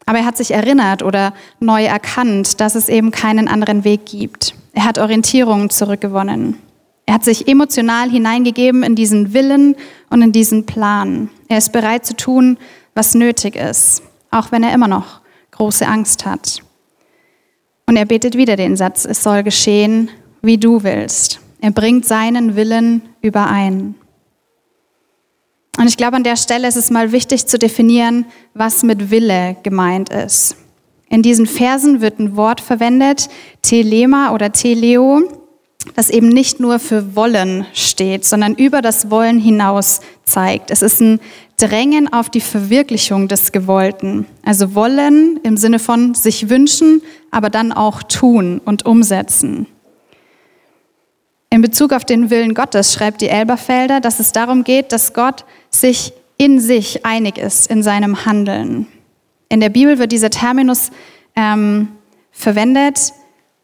Aber 0.06 0.20
er 0.20 0.26
hat 0.26 0.38
sich 0.38 0.52
erinnert 0.52 1.04
oder 1.04 1.34
neu 1.60 1.84
erkannt, 1.84 2.60
dass 2.60 2.76
es 2.76 2.90
eben 2.90 3.12
keinen 3.12 3.48
anderen 3.48 3.84
Weg 3.84 4.06
gibt. 4.06 4.56
Er 4.74 4.86
hat 4.86 4.98
Orientierung 4.98 5.70
zurückgewonnen. 5.70 6.58
Er 7.06 7.16
hat 7.16 7.24
sich 7.24 7.48
emotional 7.48 8.10
hineingegeben 8.10 8.84
in 8.84 8.96
diesen 8.96 9.34
Willen 9.34 9.76
und 10.10 10.22
in 10.22 10.32
diesen 10.32 10.66
Plan. 10.66 11.30
Er 11.48 11.58
ist 11.58 11.72
bereit 11.72 12.06
zu 12.06 12.16
tun, 12.16 12.58
was 12.96 13.14
nötig 13.14 13.56
ist, 13.56 14.04
auch 14.32 14.52
wenn 14.52 14.64
er 14.64 14.74
immer 14.74 14.88
noch 14.88 15.22
große 15.52 15.88
Angst 15.88 16.26
hat. 16.26 16.62
Und 17.86 17.98
er 17.98 18.06
betet 18.06 18.38
wieder 18.38 18.56
den 18.56 18.78
Satz, 18.78 19.06
es 19.06 19.22
soll 19.22 19.44
geschehen, 19.44 20.10
wie 20.42 20.58
du 20.58 20.84
willst. 20.84 21.40
Er 21.60 21.72
bringt 21.72 22.06
seinen 22.06 22.56
Willen 22.56 23.02
überein. 23.22 23.96
Und 25.78 25.88
ich 25.88 25.98
glaube, 25.98 26.18
an 26.18 26.24
der 26.24 26.38
Stelle 26.38 26.68
ist 26.68 26.76
es 26.76 26.92
mal 26.92 27.12
wichtig 27.12 27.48
zu 27.48 27.58
definieren, 27.58 28.26
was 28.54 28.84
mit 28.84 29.10
Wille 29.10 29.56
gemeint 29.64 30.10
ist. 30.10 30.56
In 31.10 31.22
diesen 31.22 31.46
Versen 31.46 32.02
wird 32.02 32.20
ein 32.20 32.36
Wort 32.36 32.62
verwendet, 32.62 33.30
telema 33.62 34.34
oder 34.34 34.52
teleo, 34.52 35.22
das 35.96 36.10
eben 36.10 36.30
nicht 36.30 36.60
nur 36.60 36.80
für 36.80 37.16
wollen 37.16 37.66
steht, 37.74 38.26
sondern 38.26 38.56
über 38.56 38.82
das 38.82 39.12
Wollen 39.12 39.40
hinaus 39.40 40.00
zeigt. 40.24 40.72
Es 40.72 40.82
ist 40.82 41.02
ein 41.02 41.20
Drängen 41.58 42.12
auf 42.12 42.30
die 42.30 42.42
Verwirklichung 42.42 43.28
des 43.28 43.52
Gewollten. 43.52 44.26
Also 44.44 44.76
wollen 44.76 45.40
im 45.44 45.58
Sinne 45.58 45.80
von 45.80 46.16
sich 46.16 46.50
wünschen, 46.50 47.02
aber 47.32 47.50
dann 47.50 47.72
auch 47.72 48.02
tun 48.04 48.60
und 48.64 48.86
umsetzen. 48.86 49.68
In 51.50 51.62
Bezug 51.62 51.94
auf 51.94 52.06
den 52.06 52.32
Willen 52.32 52.56
Gottes 52.56 52.94
schreibt 52.94 53.22
die 53.22 53.30
Elberfelder, 53.30 54.00
dass 54.00 54.20
es 54.20 54.32
darum 54.32 54.64
geht, 54.64 54.92
dass 54.92 55.14
Gott 55.14 55.46
sich 55.76 56.14
in 56.38 56.60
sich 56.60 57.06
einig 57.06 57.38
ist 57.38 57.70
in 57.70 57.84
seinem 57.84 58.26
Handeln. 58.26 58.88
In 59.50 59.60
der 59.60 59.70
Bibel 59.70 60.00
wird 60.00 60.12
dieser 60.12 60.30
Terminus 60.30 60.92
ähm, 61.36 61.90
verwendet, 62.32 63.14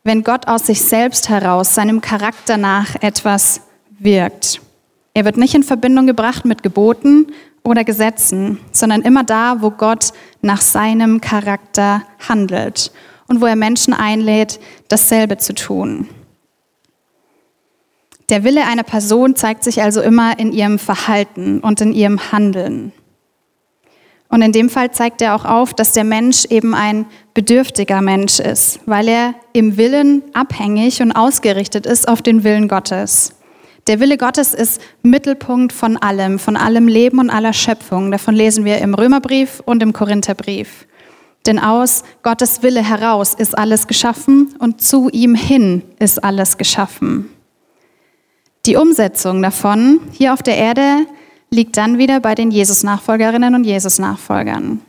wenn 0.04 0.24
Gott 0.24 0.48
aus 0.48 0.68
sich 0.68 0.82
selbst 0.82 1.30
heraus, 1.30 1.76
seinem 1.76 2.02
Charakter 2.02 2.58
nach 2.58 2.96
etwas 3.02 3.62
wirkt. 3.98 4.62
Er 5.14 5.26
wird 5.26 5.38
nicht 5.38 5.56
in 5.56 5.64
Verbindung 5.64 6.08
gebracht 6.08 6.46
mit 6.46 6.64
Geboten 6.64 7.28
oder 7.64 7.84
Gesetzen, 7.84 8.60
sondern 8.72 9.02
immer 9.02 9.24
da, 9.24 9.58
wo 9.62 9.72
Gott 9.72 10.14
nach 10.42 10.62
seinem 10.62 11.20
Charakter 11.22 12.04
handelt 12.28 12.92
und 13.28 13.42
wo 13.42 13.46
er 13.46 13.56
Menschen 13.56 13.94
einlädt, 13.94 14.60
dasselbe 14.88 15.38
zu 15.38 15.54
tun. 15.54 16.08
Der 18.30 18.44
Wille 18.44 18.66
einer 18.68 18.84
Person 18.84 19.36
zeigt 19.36 19.64
sich 19.64 19.82
also 19.82 20.02
immer 20.02 20.38
in 20.38 20.52
ihrem 20.52 20.78
Verhalten 20.78 21.62
und 21.62 21.82
in 21.82 21.94
ihrem 21.94 22.32
Handeln. 22.32 22.92
Und 24.30 24.44
in 24.44 24.52
dem 24.52 24.70
Fall 24.70 24.92
zeigt 24.92 25.24
er 25.24 25.36
auch 25.36 25.46
auf, 25.46 25.74
dass 25.74 25.94
der 25.94 26.04
Mensch 26.04 26.46
eben 26.46 26.76
ein 26.76 27.08
bedürftiger 27.34 28.02
Mensch 28.02 28.40
ist, 28.40 28.80
weil 28.86 29.08
er 29.08 29.34
im 29.54 29.78
Willen 29.78 30.22
abhängig 30.34 31.02
und 31.02 31.12
ausgerichtet 31.12 31.88
ist 31.88 32.08
auf 32.08 32.22
den 32.22 32.44
Willen 32.44 32.68
Gottes. 32.68 33.34
Der 33.88 34.00
Wille 34.00 34.18
Gottes 34.18 34.54
ist 34.54 34.80
Mittelpunkt 35.02 35.74
von 35.74 35.98
allem, 35.98 36.38
von 36.38 36.56
allem 36.56 36.88
Leben 36.88 37.18
und 37.18 37.32
aller 37.32 37.54
Schöpfung. 37.54 38.12
Davon 38.12 38.36
lesen 38.36 38.66
wir 38.66 38.78
im 38.78 38.94
Römerbrief 38.94 39.64
und 39.66 39.82
im 39.82 39.94
Korintherbrief. 39.94 40.86
Denn 41.48 41.58
aus 41.58 42.04
Gottes 42.22 42.62
Wille 42.62 42.88
heraus 42.88 43.34
ist 43.34 43.58
alles 43.58 43.88
geschaffen 43.88 44.54
und 44.60 44.82
zu 44.82 45.10
ihm 45.10 45.34
hin 45.34 45.82
ist 45.98 46.24
alles 46.24 46.58
geschaffen. 46.60 47.32
Die 48.70 48.76
Umsetzung 48.76 49.42
davon 49.42 50.00
hier 50.12 50.32
auf 50.32 50.44
der 50.44 50.56
Erde 50.56 51.08
liegt 51.50 51.76
dann 51.76 51.98
wieder 51.98 52.20
bei 52.20 52.36
den 52.36 52.52
Jesus-Nachfolgerinnen 52.52 53.56
und 53.56 53.64
Jesus-Nachfolgern. 53.64 54.82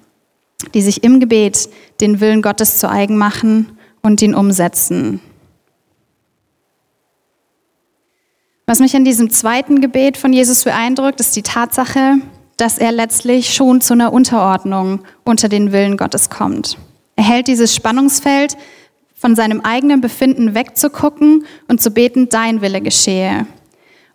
die 0.74 0.82
sich 0.82 1.02
im 1.02 1.18
Gebet 1.18 1.70
den 2.02 2.20
Willen 2.20 2.42
Gottes 2.42 2.76
zu 2.76 2.90
eigen 2.90 3.16
machen 3.16 3.78
und 4.02 4.20
ihn 4.20 4.34
umsetzen. 4.34 5.20
Was 8.66 8.80
mich 8.80 8.92
in 8.92 9.06
diesem 9.06 9.30
zweiten 9.30 9.80
Gebet 9.80 10.18
von 10.18 10.34
Jesus 10.34 10.64
beeindruckt, 10.64 11.18
ist 11.18 11.34
die 11.34 11.42
Tatsache, 11.42 12.16
dass 12.58 12.76
er 12.76 12.92
letztlich 12.92 13.54
schon 13.54 13.80
zu 13.80 13.94
einer 13.94 14.12
Unterordnung 14.12 15.00
unter 15.24 15.48
den 15.48 15.72
Willen 15.72 15.96
Gottes 15.96 16.28
kommt. 16.28 16.76
Er 17.16 17.24
hält 17.24 17.48
dieses 17.48 17.74
Spannungsfeld, 17.74 18.58
von 19.14 19.34
seinem 19.34 19.62
eigenen 19.62 20.02
Befinden 20.02 20.54
wegzugucken 20.54 21.46
und 21.68 21.80
zu 21.80 21.90
beten, 21.90 22.28
dein 22.28 22.60
Wille 22.60 22.82
geschehe. 22.82 23.46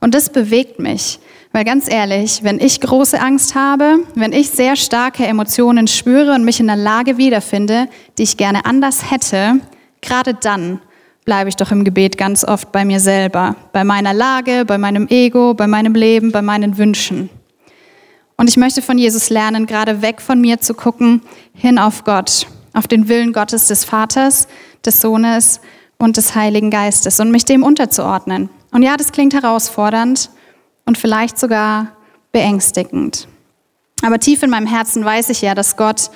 Und 0.05 0.13
das 0.13 0.29
bewegt 0.29 0.77
mich, 0.77 1.17
weil 1.51 1.65
ganz 1.65 1.91
ehrlich, 1.91 2.43
wenn 2.43 2.59
ich 2.59 2.79
große 2.79 3.19
Angst 3.19 3.55
habe, 3.55 4.01
wenn 4.13 4.33
ich 4.33 4.51
sehr 4.51 4.75
starke 4.75 5.25
Emotionen 5.25 5.87
spüre 5.87 6.35
und 6.35 6.45
mich 6.45 6.59
in 6.59 6.69
einer 6.69 6.79
Lage 6.79 7.17
wiederfinde, 7.17 7.87
die 8.19 8.21
ich 8.21 8.37
gerne 8.37 8.65
anders 8.65 9.09
hätte, 9.09 9.55
gerade 10.01 10.35
dann 10.35 10.79
bleibe 11.25 11.49
ich 11.49 11.55
doch 11.55 11.71
im 11.71 11.83
Gebet 11.83 12.19
ganz 12.19 12.43
oft 12.43 12.71
bei 12.71 12.85
mir 12.85 12.99
selber, 12.99 13.55
bei 13.73 13.83
meiner 13.83 14.13
Lage, 14.13 14.63
bei 14.63 14.77
meinem 14.77 15.07
Ego, 15.07 15.55
bei 15.55 15.65
meinem 15.65 15.95
Leben, 15.95 16.31
bei 16.31 16.43
meinen 16.43 16.77
Wünschen. 16.77 17.31
Und 18.37 18.47
ich 18.47 18.57
möchte 18.57 18.83
von 18.83 18.99
Jesus 18.99 19.31
lernen, 19.31 19.65
gerade 19.65 20.03
weg 20.03 20.21
von 20.21 20.39
mir 20.39 20.59
zu 20.59 20.75
gucken, 20.75 21.23
hin 21.55 21.79
auf 21.79 22.03
Gott, 22.03 22.45
auf 22.73 22.87
den 22.87 23.09
Willen 23.09 23.33
Gottes 23.33 23.69
des 23.69 23.85
Vaters, 23.85 24.47
des 24.85 25.01
Sohnes 25.01 25.61
und 25.97 26.17
des 26.17 26.35
Heiligen 26.35 26.69
Geistes 26.69 27.19
und 27.19 27.31
mich 27.31 27.45
dem 27.45 27.63
unterzuordnen. 27.63 28.51
Und 28.75 28.83
ja, 28.83 28.97
das 28.97 29.13
klingt 29.13 29.33
herausfordernd 29.33 30.29
und 30.85 30.97
vielleicht 30.97 31.39
sogar 31.39 31.95
beängstigend. 32.33 33.25
Aber 34.03 34.19
tief 34.19 34.43
in 34.43 34.49
meinem 34.49 34.67
Herzen 34.67 35.05
weiß 35.05 35.29
ich 35.29 35.41
ja, 35.41 35.55
dass 35.55 35.77
Gott 35.77 36.11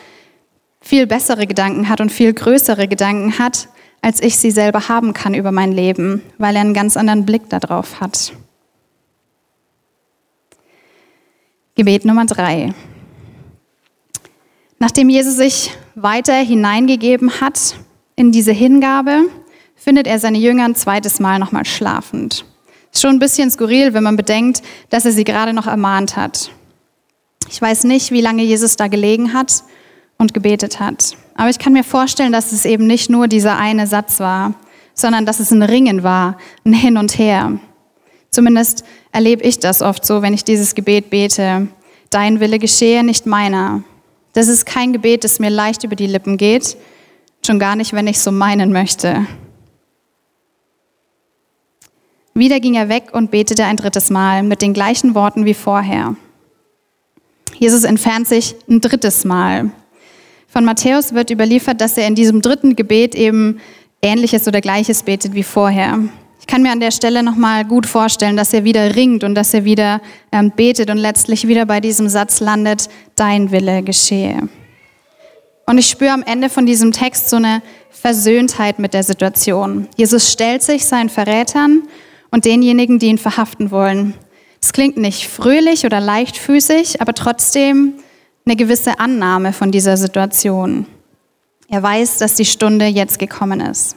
viel 0.82 1.08
bessere 1.08 1.48
Gedanken 1.48 1.88
hat 1.88 2.01
und 2.01 2.12
viel 2.12 2.34
größere 2.34 2.89
Gedanken 2.89 3.39
hat, 3.39 3.70
als 4.01 4.22
ich 4.22 4.38
sie 4.38 4.51
selber 4.51 4.89
haben 4.89 5.13
kann 5.13 5.36
über 5.36 5.54
mein 5.54 5.72
Leben, 5.72 6.22
weil 6.38 6.54
er 6.54 6.60
einen 6.60 6.74
ganz 6.74 6.98
anderen 6.98 7.25
Blick 7.25 7.48
darauf 7.48 8.01
hat. 8.01 8.34
Gebet 11.75 12.04
Nummer 12.04 12.25
drei. 12.25 12.74
Nachdem 14.80 15.08
Jesus 15.08 15.38
sich 15.38 15.72
weiter 15.96 16.36
hineingegeben 16.36 17.39
hat 17.39 17.75
in 18.18 18.34
diese 18.34 18.51
Hingabe, 18.51 19.28
findet 19.78 20.08
er 20.08 20.20
seine 20.20 20.39
Jünger 20.39 20.66
ein 20.66 20.75
zweites 20.75 21.22
Mal 21.22 21.39
nochmal 21.39 21.63
schlafend. 21.63 22.44
Ist 22.91 23.01
schon 23.01 23.12
ein 23.12 23.19
bisschen 23.19 23.51
skurril, 23.51 23.93
wenn 23.93 24.03
man 24.03 24.17
bedenkt, 24.17 24.62
dass 24.89 25.05
er 25.05 25.12
sie 25.12 25.24
gerade 25.24 25.53
noch 25.53 25.67
ermahnt 25.67 26.15
hat. 26.15 26.51
Ich 27.50 27.62
weiß 27.62 27.84
nicht, 27.86 28.12
wie 28.12 28.22
lange 28.22 28.43
Jesus 28.43 28.75
da 28.75 28.88
gelegen 28.88 29.34
hat 29.34 29.63
und 30.17 30.34
gebetet 30.34 30.79
hat. 30.79 31.15
Aber 31.36 31.50
ich 31.50 31.60
kann 31.60 31.74
mir 31.74 31.84
vorstellen, 31.84 32.31
dass 32.31 32.51
es 32.51 32.65
eben 32.65 32.86
nicht 32.86 33.10
nur 33.10 33.27
dieser 33.27 33.58
eine 33.58 33.88
Satz 33.88 34.19
war, 34.19 34.53
sondern 34.93 35.25
dass 35.25 35.39
es 35.39 35.51
ein 35.51 35.63
Ringen 35.63 36.03
war, 36.03 36.38
ein 36.65 36.74
Hin 36.74 36.98
und 36.98 37.17
Her. 37.17 37.60
Zumindest 38.29 38.84
erlebe 39.12 39.43
ich 39.43 39.60
das 39.60 39.81
oft 39.81 40.05
so, 40.05 40.22
wenn 40.22 40.34
ich 40.34 40.43
dieses 40.43 40.75
Gebet 40.75 41.10
bete. 41.10 41.67
Dein 42.10 42.39
Wille 42.39 42.60
geschehe, 42.60 43.03
nicht 43.03 43.25
meiner. 43.25 43.84
Das 44.34 44.48
ist 44.48 44.65
kein 44.65 44.93
Gebet, 44.93 45.24
das 45.24 45.39
mir 45.39 45.50
leicht 45.50 45.84
über 45.84 45.96
die 45.96 46.08
Lippen 46.08 46.38
geht, 46.38 46.77
schon 47.46 47.60
gar 47.60 47.75
nicht, 47.75 47.93
wenn 47.93 48.08
ich 48.08 48.19
so 48.19 48.31
meinen 48.31 48.72
möchte. 48.72 49.25
Wieder 52.33 52.59
ging 52.59 52.75
er 52.75 52.89
weg 52.89 53.09
und 53.12 53.31
betete 53.31 53.65
ein 53.65 53.77
drittes 53.77 54.09
Mal 54.09 54.43
mit 54.43 54.62
den 54.62 54.74
gleichen 54.74 55.15
Worten 55.15 55.45
wie 55.45 55.53
vorher. 55.53 56.15
Jesus 57.57 57.83
entfernt 57.83 58.27
sich 58.27 58.55
ein 58.69 58.81
drittes 58.81 59.25
Mal. 59.25 59.71
Von 60.48 60.65
Matthäus 60.65 61.13
wird 61.13 61.29
überliefert, 61.29 61.81
dass 61.81 61.98
er 61.98 62.07
in 62.07 62.15
diesem 62.15 62.41
dritten 62.41 62.75
Gebet 62.75 63.13
eben 63.15 63.59
Ähnliches 64.01 64.48
oder 64.48 64.62
Gleiches 64.62 65.03
betet 65.03 65.33
wie 65.33 65.43
vorher. 65.43 66.00
Ich 66.39 66.48
kann 66.48 66.62
mir 66.62 66.71
an 66.71 66.79
der 66.79 66.91
Stelle 66.91 67.21
nochmal 67.21 67.65
gut 67.65 67.86
vorstellen, 67.86 68.38
dass 68.38 68.53
er 68.53 68.63
wieder 68.63 68.95
ringt 68.95 69.24
und 69.24 69.36
dass 69.36 69.53
er 69.53 69.65
wieder 69.65 70.01
ähm, 70.31 70.51
betet 70.55 70.89
und 70.89 70.97
letztlich 70.97 71.47
wieder 71.47 71.65
bei 71.65 71.82
diesem 71.82 72.08
Satz 72.08 72.39
landet, 72.39 72.89
dein 73.15 73.51
Wille 73.51 73.84
geschehe. 73.84 74.47
Und 75.65 75.77
ich 75.77 75.88
spüre 75.88 76.13
am 76.13 76.23
Ende 76.23 76.49
von 76.49 76.65
diesem 76.65 76.91
Text 76.91 77.30
so 77.30 77.36
eine 77.36 77.62
Versöhntheit 77.91 78.80
mit 78.80 78.95
der 78.95 79.04
Situation. 79.04 79.88
Jesus 79.97 80.32
stellt 80.32 80.63
sich 80.63 80.86
seinen 80.86 81.10
Verrätern 81.10 81.84
und 82.32 82.46
denjenigen, 82.46 83.00
die 83.00 83.08
ihn 83.08 83.18
verhaften 83.18 83.72
wollen. 83.72 84.13
Es 84.62 84.74
klingt 84.74 84.98
nicht 84.98 85.28
fröhlich 85.28 85.86
oder 85.86 86.00
leichtfüßig, 86.00 87.02
aber 87.02 87.13
trotzdem 87.13 87.94
eine 88.46 88.56
gewisse 88.56 89.00
Annahme 89.00 89.54
von 89.54 89.72
dieser 89.72 89.98
Situation. 89.98 90.86
Er 91.70 91.84
weiß, 91.84 92.18
dass 92.18 92.36
die 92.36 92.46
Stunde 92.46 92.86
jetzt 92.86 93.20
gekommen 93.20 93.62
ist. 93.62 93.96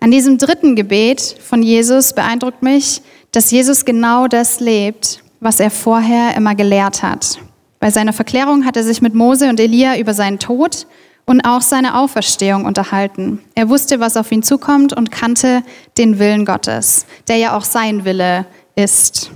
An 0.00 0.10
diesem 0.10 0.38
dritten 0.38 0.76
Gebet 0.76 1.36
von 1.40 1.62
Jesus 1.62 2.12
beeindruckt 2.12 2.62
mich, 2.62 3.02
dass 3.32 3.50
Jesus 3.50 3.84
genau 3.84 4.28
das 4.28 4.60
lebt, 4.60 5.22
was 5.40 5.60
er 5.60 5.70
vorher 5.70 6.36
immer 6.36 6.54
gelehrt 6.54 7.02
hat. 7.02 7.38
Bei 7.80 7.90
seiner 7.90 8.12
Verklärung 8.12 8.64
hat 8.64 8.76
er 8.76 8.82
sich 8.82 9.02
mit 9.02 9.14
Mose 9.14 9.48
und 9.48 9.60
Elia 9.60 9.98
über 9.98 10.14
seinen 10.14 10.38
Tod 10.38 10.86
und 11.26 11.40
auch 11.42 11.62
seine 11.62 11.96
Auferstehung 11.96 12.64
unterhalten. 12.64 13.40
Er 13.54 13.68
wusste, 13.68 14.00
was 14.00 14.16
auf 14.16 14.30
ihn 14.30 14.42
zukommt 14.42 14.92
und 14.92 15.10
kannte 15.10 15.62
den 15.96 16.18
Willen 16.18 16.44
Gottes, 16.44 17.06
der 17.28 17.36
ja 17.36 17.56
auch 17.56 17.64
sein 17.64 18.04
Wille 18.04 18.46
ist. 18.76 19.30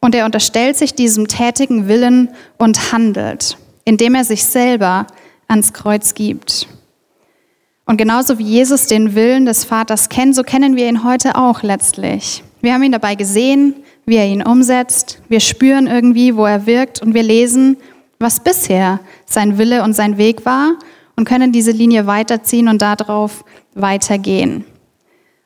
Und 0.00 0.14
er 0.14 0.24
unterstellt 0.24 0.76
sich 0.76 0.94
diesem 0.94 1.28
tätigen 1.28 1.88
Willen 1.88 2.30
und 2.58 2.92
handelt, 2.92 3.56
indem 3.84 4.14
er 4.14 4.24
sich 4.24 4.44
selber 4.44 5.06
ans 5.48 5.72
Kreuz 5.72 6.14
gibt. 6.14 6.68
Und 7.86 7.98
genauso 7.98 8.38
wie 8.38 8.44
Jesus 8.44 8.88
den 8.88 9.14
Willen 9.14 9.46
des 9.46 9.64
Vaters 9.64 10.08
kennt, 10.08 10.34
so 10.34 10.42
kennen 10.42 10.74
wir 10.74 10.88
ihn 10.88 11.04
heute 11.04 11.36
auch 11.36 11.62
letztlich. 11.62 12.42
Wir 12.60 12.74
haben 12.74 12.82
ihn 12.82 12.92
dabei 12.92 13.14
gesehen, 13.14 13.76
wie 14.06 14.16
er 14.16 14.26
ihn 14.26 14.42
umsetzt. 14.42 15.20
Wir 15.28 15.38
spüren 15.38 15.86
irgendwie, 15.86 16.36
wo 16.36 16.46
er 16.46 16.66
wirkt 16.66 17.00
und 17.00 17.14
wir 17.14 17.22
lesen, 17.22 17.76
was 18.18 18.40
bisher 18.40 18.98
sein 19.24 19.56
Wille 19.56 19.84
und 19.84 19.94
sein 19.94 20.18
Weg 20.18 20.44
war 20.44 20.76
und 21.16 21.24
können 21.24 21.52
diese 21.52 21.70
Linie 21.72 22.06
weiterziehen 22.06 22.68
und 22.68 22.82
darauf 22.82 23.44
weitergehen. 23.74 24.64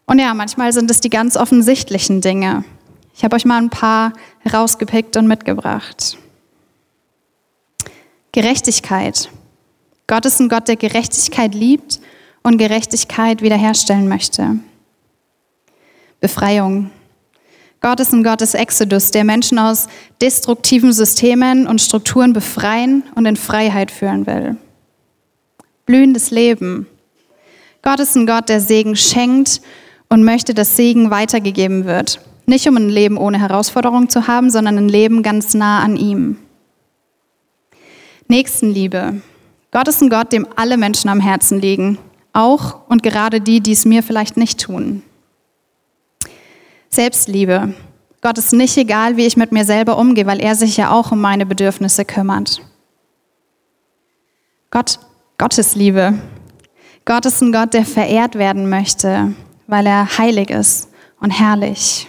Und 0.07 0.19
ja, 0.19 0.35
manchmal 0.35 0.73
sind 0.73 0.91
es 0.91 1.01
die 1.01 1.11
ganz 1.11 1.37
offensichtlichen 1.37 2.21
Dinge. 2.21 2.65
Ich 3.15 3.25
habe 3.25 3.37
euch 3.37 3.45
mal 3.45 3.59
ein 3.59 3.71
paar 3.71 4.13
herausgepickt 4.41 5.17
und 5.17 5.27
mitgebracht. 5.27 6.19
Gerechtigkeit. 8.33 9.31
Gott 10.07 10.27
ist 10.27 10.41
ein 10.41 10.49
Gott, 10.49 10.69
der 10.69 10.77
Gerechtigkeit 10.77 11.55
liebt 11.55 12.01
und 12.43 12.59
Gerechtigkeit 12.59 13.43
wiederherstellen 13.43 14.09
möchte. 14.09 14.57
Befreiung. 16.21 16.91
Gott 17.81 18.01
ist 18.01 18.13
ein 18.13 18.25
Gott 18.25 18.41
des 18.41 18.55
Exodus, 18.55 19.11
der 19.11 19.25
Menschen 19.25 19.59
aus 19.59 19.89
destruktiven 20.21 20.93
Systemen 20.93 21.67
und 21.67 21.81
Strukturen 21.81 22.33
befreien 22.33 23.05
und 23.15 23.27
in 23.27 23.37
Freiheit 23.37 23.91
führen 23.91 24.27
will. 24.27 24.57
Blühendes 25.87 26.31
Leben. 26.31 26.87
Gott 27.83 28.01
ist 28.01 28.17
ein 28.17 28.27
Gott, 28.27 28.49
der 28.49 28.61
Segen 28.61 28.97
schenkt 28.97 29.61
und 30.09 30.25
möchte, 30.25 30.55
dass 30.55 30.77
Segen 30.77 31.11
weitergegeben 31.11 31.85
wird. 31.85 32.21
Nicht 32.47 32.69
um 32.69 32.77
ein 32.77 32.89
Leben 32.89 33.17
ohne 33.17 33.41
Herausforderung 33.41 34.09
zu 34.09 34.27
haben, 34.27 34.51
sondern 34.51 34.77
ein 34.77 34.89
Leben 34.89 35.23
ganz 35.23 35.55
nah 35.55 35.81
an 35.83 35.97
ihm. 35.97 36.37
Nächstenliebe. 38.29 39.23
Gott 39.71 39.89
ist 39.89 40.03
ein 40.03 40.11
Gott, 40.11 40.33
dem 40.33 40.47
alle 40.57 40.77
Menschen 40.77 41.09
am 41.11 41.21
Herzen 41.21 41.61
liegen. 41.61 41.99
Auch 42.33 42.89
und 42.89 43.03
gerade 43.03 43.41
die, 43.41 43.61
die 43.61 43.73
es 43.73 43.85
mir 43.85 44.03
vielleicht 44.03 44.37
nicht 44.37 44.61
tun. 44.61 45.03
Selbstliebe. 46.89 47.75
Gott 48.21 48.37
ist 48.37 48.53
nicht 48.53 48.77
egal, 48.77 49.17
wie 49.17 49.27
ich 49.27 49.37
mit 49.37 49.53
mir 49.53 49.65
selber 49.65 49.97
umgehe, 49.97 50.27
weil 50.27 50.41
er 50.41 50.55
sich 50.55 50.77
ja 50.77 50.91
auch 50.91 51.13
um 51.13 51.21
meine 51.21 51.47
Bedürfnisse 51.47 52.05
kümmert. 52.05 52.61
Gott, 54.71 54.99
Gottes 55.41 55.75
Liebe. 55.75 56.19
Gott 57.07 57.25
ist 57.25 57.41
ein 57.41 57.51
Gott, 57.51 57.73
der 57.73 57.87
verehrt 57.87 58.35
werden 58.35 58.69
möchte, 58.69 59.33
weil 59.69 59.87
er 59.87 60.19
heilig 60.19 60.51
ist 60.51 60.91
und 61.19 61.31
herrlich. 61.31 62.09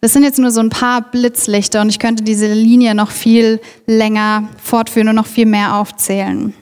Das 0.00 0.14
sind 0.14 0.24
jetzt 0.24 0.40
nur 0.40 0.50
so 0.50 0.58
ein 0.58 0.68
paar 0.68 1.00
Blitzlichter 1.00 1.80
und 1.80 1.90
ich 1.90 2.00
könnte 2.00 2.24
diese 2.24 2.52
Linie 2.52 2.96
noch 2.96 3.12
viel 3.12 3.60
länger 3.86 4.48
fortführen 4.60 5.06
und 5.10 5.14
noch 5.14 5.28
viel 5.28 5.46
mehr 5.46 5.76
aufzählen. 5.76 6.54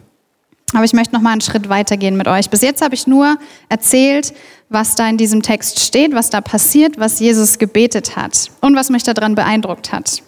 Aber 0.75 0.85
ich 0.85 0.92
möchte 0.92 1.14
noch 1.14 1.23
mal 1.23 1.33
einen 1.33 1.40
Schritt 1.40 1.71
weitergehen 1.71 2.19
mit 2.19 2.29
euch. 2.29 2.51
Bis 2.51 2.61
jetzt 2.61 2.83
habe 2.83 2.95
ich 2.95 3.07
nur 3.07 3.38
erzählt, 3.71 4.35
was 4.69 4.95
da 4.95 5.09
in 5.09 5.16
diesem 5.16 5.40
Text 5.40 5.81
steht, 5.81 6.12
was 6.12 6.29
da 6.29 6.42
passiert, 6.42 7.01
was 7.01 7.19
Jesus 7.19 7.57
gebetet 7.57 8.14
hat 8.14 8.51
und 8.61 8.77
was 8.77 8.90
mich 8.90 9.05
daran 9.05 9.35
beeindruckt 9.35 9.90
hat. 9.90 10.23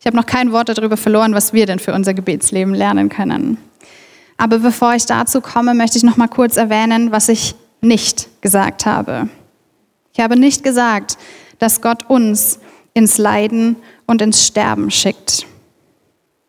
Ich 0.00 0.06
habe 0.06 0.16
noch 0.16 0.26
kein 0.26 0.50
Wort 0.50 0.70
darüber 0.70 0.96
verloren, 0.96 1.34
was 1.34 1.52
wir 1.52 1.66
denn 1.66 1.78
für 1.78 1.94
unser 1.94 2.14
Gebetsleben 2.14 2.74
lernen 2.74 3.08
können. 3.10 3.58
Aber 4.36 4.58
bevor 4.58 4.94
ich 4.94 5.06
dazu 5.06 5.40
komme, 5.40 5.74
möchte 5.74 5.98
ich 5.98 6.04
noch 6.04 6.16
mal 6.16 6.28
kurz 6.28 6.56
erwähnen, 6.56 7.12
was 7.12 7.28
ich 7.28 7.54
nicht 7.80 8.28
gesagt 8.42 8.86
habe. 8.86 9.28
Ich 10.12 10.20
habe 10.20 10.38
nicht 10.38 10.62
gesagt, 10.62 11.16
dass 11.58 11.80
Gott 11.80 12.08
uns 12.08 12.58
ins 12.94 13.18
Leiden 13.18 13.76
und 14.06 14.22
ins 14.22 14.46
Sterben 14.46 14.90
schickt. 14.90 15.46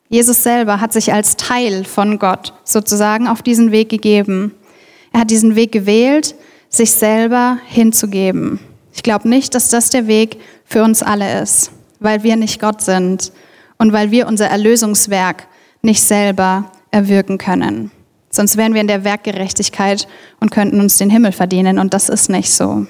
Jesus 0.09 0.43
selber 0.43 0.79
hat 0.79 0.93
sich 0.93 1.11
als 1.11 1.35
Teil 1.35 1.83
von 1.83 2.17
Gott 2.17 2.53
sozusagen 2.63 3.27
auf 3.27 3.41
diesen 3.41 3.71
Weg 3.71 3.89
gegeben. 3.89 4.53
Er 5.11 5.21
hat 5.21 5.31
diesen 5.31 5.55
Weg 5.55 5.71
gewählt, 5.71 6.35
sich 6.69 6.91
selber 6.91 7.59
hinzugeben. 7.65 8.59
Ich 8.93 9.03
glaube 9.03 9.27
nicht, 9.27 9.53
dass 9.53 9.69
das 9.69 9.89
der 9.89 10.07
Weg 10.07 10.37
für 10.63 10.83
uns 10.83 11.03
alle 11.03 11.41
ist, 11.41 11.71
weil 11.99 12.23
wir 12.23 12.35
nicht 12.35 12.61
Gott 12.61 12.81
sind 12.81 13.31
und 13.77 13.91
weil 13.91 14.11
wir 14.11 14.27
unser 14.27 14.47
Erlösungswerk 14.47 15.47
nicht 15.81 16.01
selber 16.01 16.71
erwirken 16.91 17.37
können. 17.37 17.91
Sonst 18.29 18.57
wären 18.57 18.73
wir 18.73 18.81
in 18.81 18.87
der 18.87 19.03
Werkgerechtigkeit 19.03 20.07
und 20.39 20.51
könnten 20.51 20.79
uns 20.79 20.97
den 20.97 21.09
Himmel 21.09 21.31
verdienen 21.31 21.79
und 21.79 21.93
das 21.93 22.09
ist 22.09 22.29
nicht 22.29 22.51
so. 22.51 22.85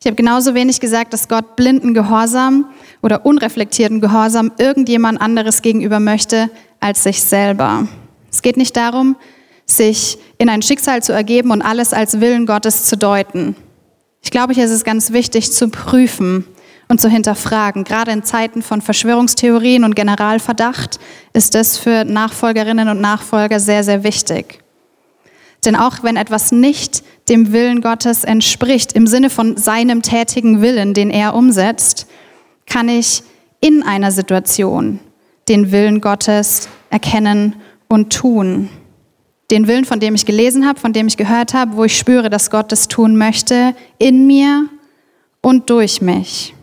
Ich 0.00 0.06
habe 0.06 0.16
genauso 0.16 0.54
wenig 0.54 0.78
gesagt, 0.78 1.12
dass 1.12 1.26
Gott 1.26 1.56
blinden 1.56 1.94
Gehorsam 1.94 2.66
oder 3.02 3.26
unreflektierten 3.26 4.00
Gehorsam 4.00 4.52
irgendjemand 4.58 5.20
anderes 5.20 5.62
gegenüber 5.62 5.98
möchte 5.98 6.50
als 6.78 7.02
sich 7.02 7.22
selber. 7.22 7.88
Es 8.30 8.42
geht 8.42 8.56
nicht 8.56 8.76
darum, 8.76 9.16
sich 9.64 10.18
in 10.38 10.48
ein 10.48 10.62
Schicksal 10.62 11.02
zu 11.02 11.12
ergeben 11.12 11.50
und 11.50 11.62
alles 11.62 11.92
als 11.92 12.20
Willen 12.20 12.46
Gottes 12.46 12.84
zu 12.84 12.96
deuten. 12.96 13.56
Ich 14.22 14.30
glaube, 14.30 14.52
hier 14.52 14.64
ist 14.64 14.70
es 14.70 14.84
ganz 14.84 15.12
wichtig 15.12 15.52
zu 15.52 15.68
prüfen 15.70 16.44
und 16.88 17.00
zu 17.00 17.08
hinterfragen. 17.08 17.84
Gerade 17.84 18.12
in 18.12 18.22
Zeiten 18.22 18.62
von 18.62 18.80
Verschwörungstheorien 18.80 19.84
und 19.84 19.96
Generalverdacht 19.96 21.00
ist 21.36 21.54
das 21.54 21.76
für 21.76 22.04
Nachfolgerinnen 22.04 22.88
und 22.88 23.00
Nachfolger 23.00 23.60
sehr, 23.60 23.84
sehr 23.84 24.02
wichtig. 24.02 24.60
Denn 25.64 25.76
auch 25.76 26.02
wenn 26.02 26.16
etwas 26.16 26.50
nicht 26.50 27.02
dem 27.28 27.52
Willen 27.52 27.82
Gottes 27.82 28.24
entspricht, 28.24 28.92
im 28.92 29.06
Sinne 29.06 29.28
von 29.28 29.56
seinem 29.56 30.00
tätigen 30.00 30.62
Willen, 30.62 30.94
den 30.94 31.10
er 31.10 31.34
umsetzt, 31.34 32.06
kann 32.66 32.88
ich 32.88 33.22
in 33.60 33.82
einer 33.82 34.12
Situation 34.12 34.98
den 35.48 35.72
Willen 35.72 36.00
Gottes 36.00 36.68
erkennen 36.88 37.56
und 37.88 38.12
tun. 38.12 38.70
Den 39.50 39.68
Willen, 39.68 39.84
von 39.84 40.00
dem 40.00 40.14
ich 40.14 40.24
gelesen 40.24 40.66
habe, 40.66 40.80
von 40.80 40.92
dem 40.92 41.06
ich 41.06 41.16
gehört 41.16 41.52
habe, 41.52 41.76
wo 41.76 41.84
ich 41.84 41.98
spüre, 41.98 42.30
dass 42.30 42.50
Gott 42.50 42.72
es 42.72 42.88
tun 42.88 43.16
möchte, 43.16 43.74
in 43.98 44.26
mir 44.26 44.68
und 45.42 45.68
durch 45.68 46.00
mich. 46.00 46.55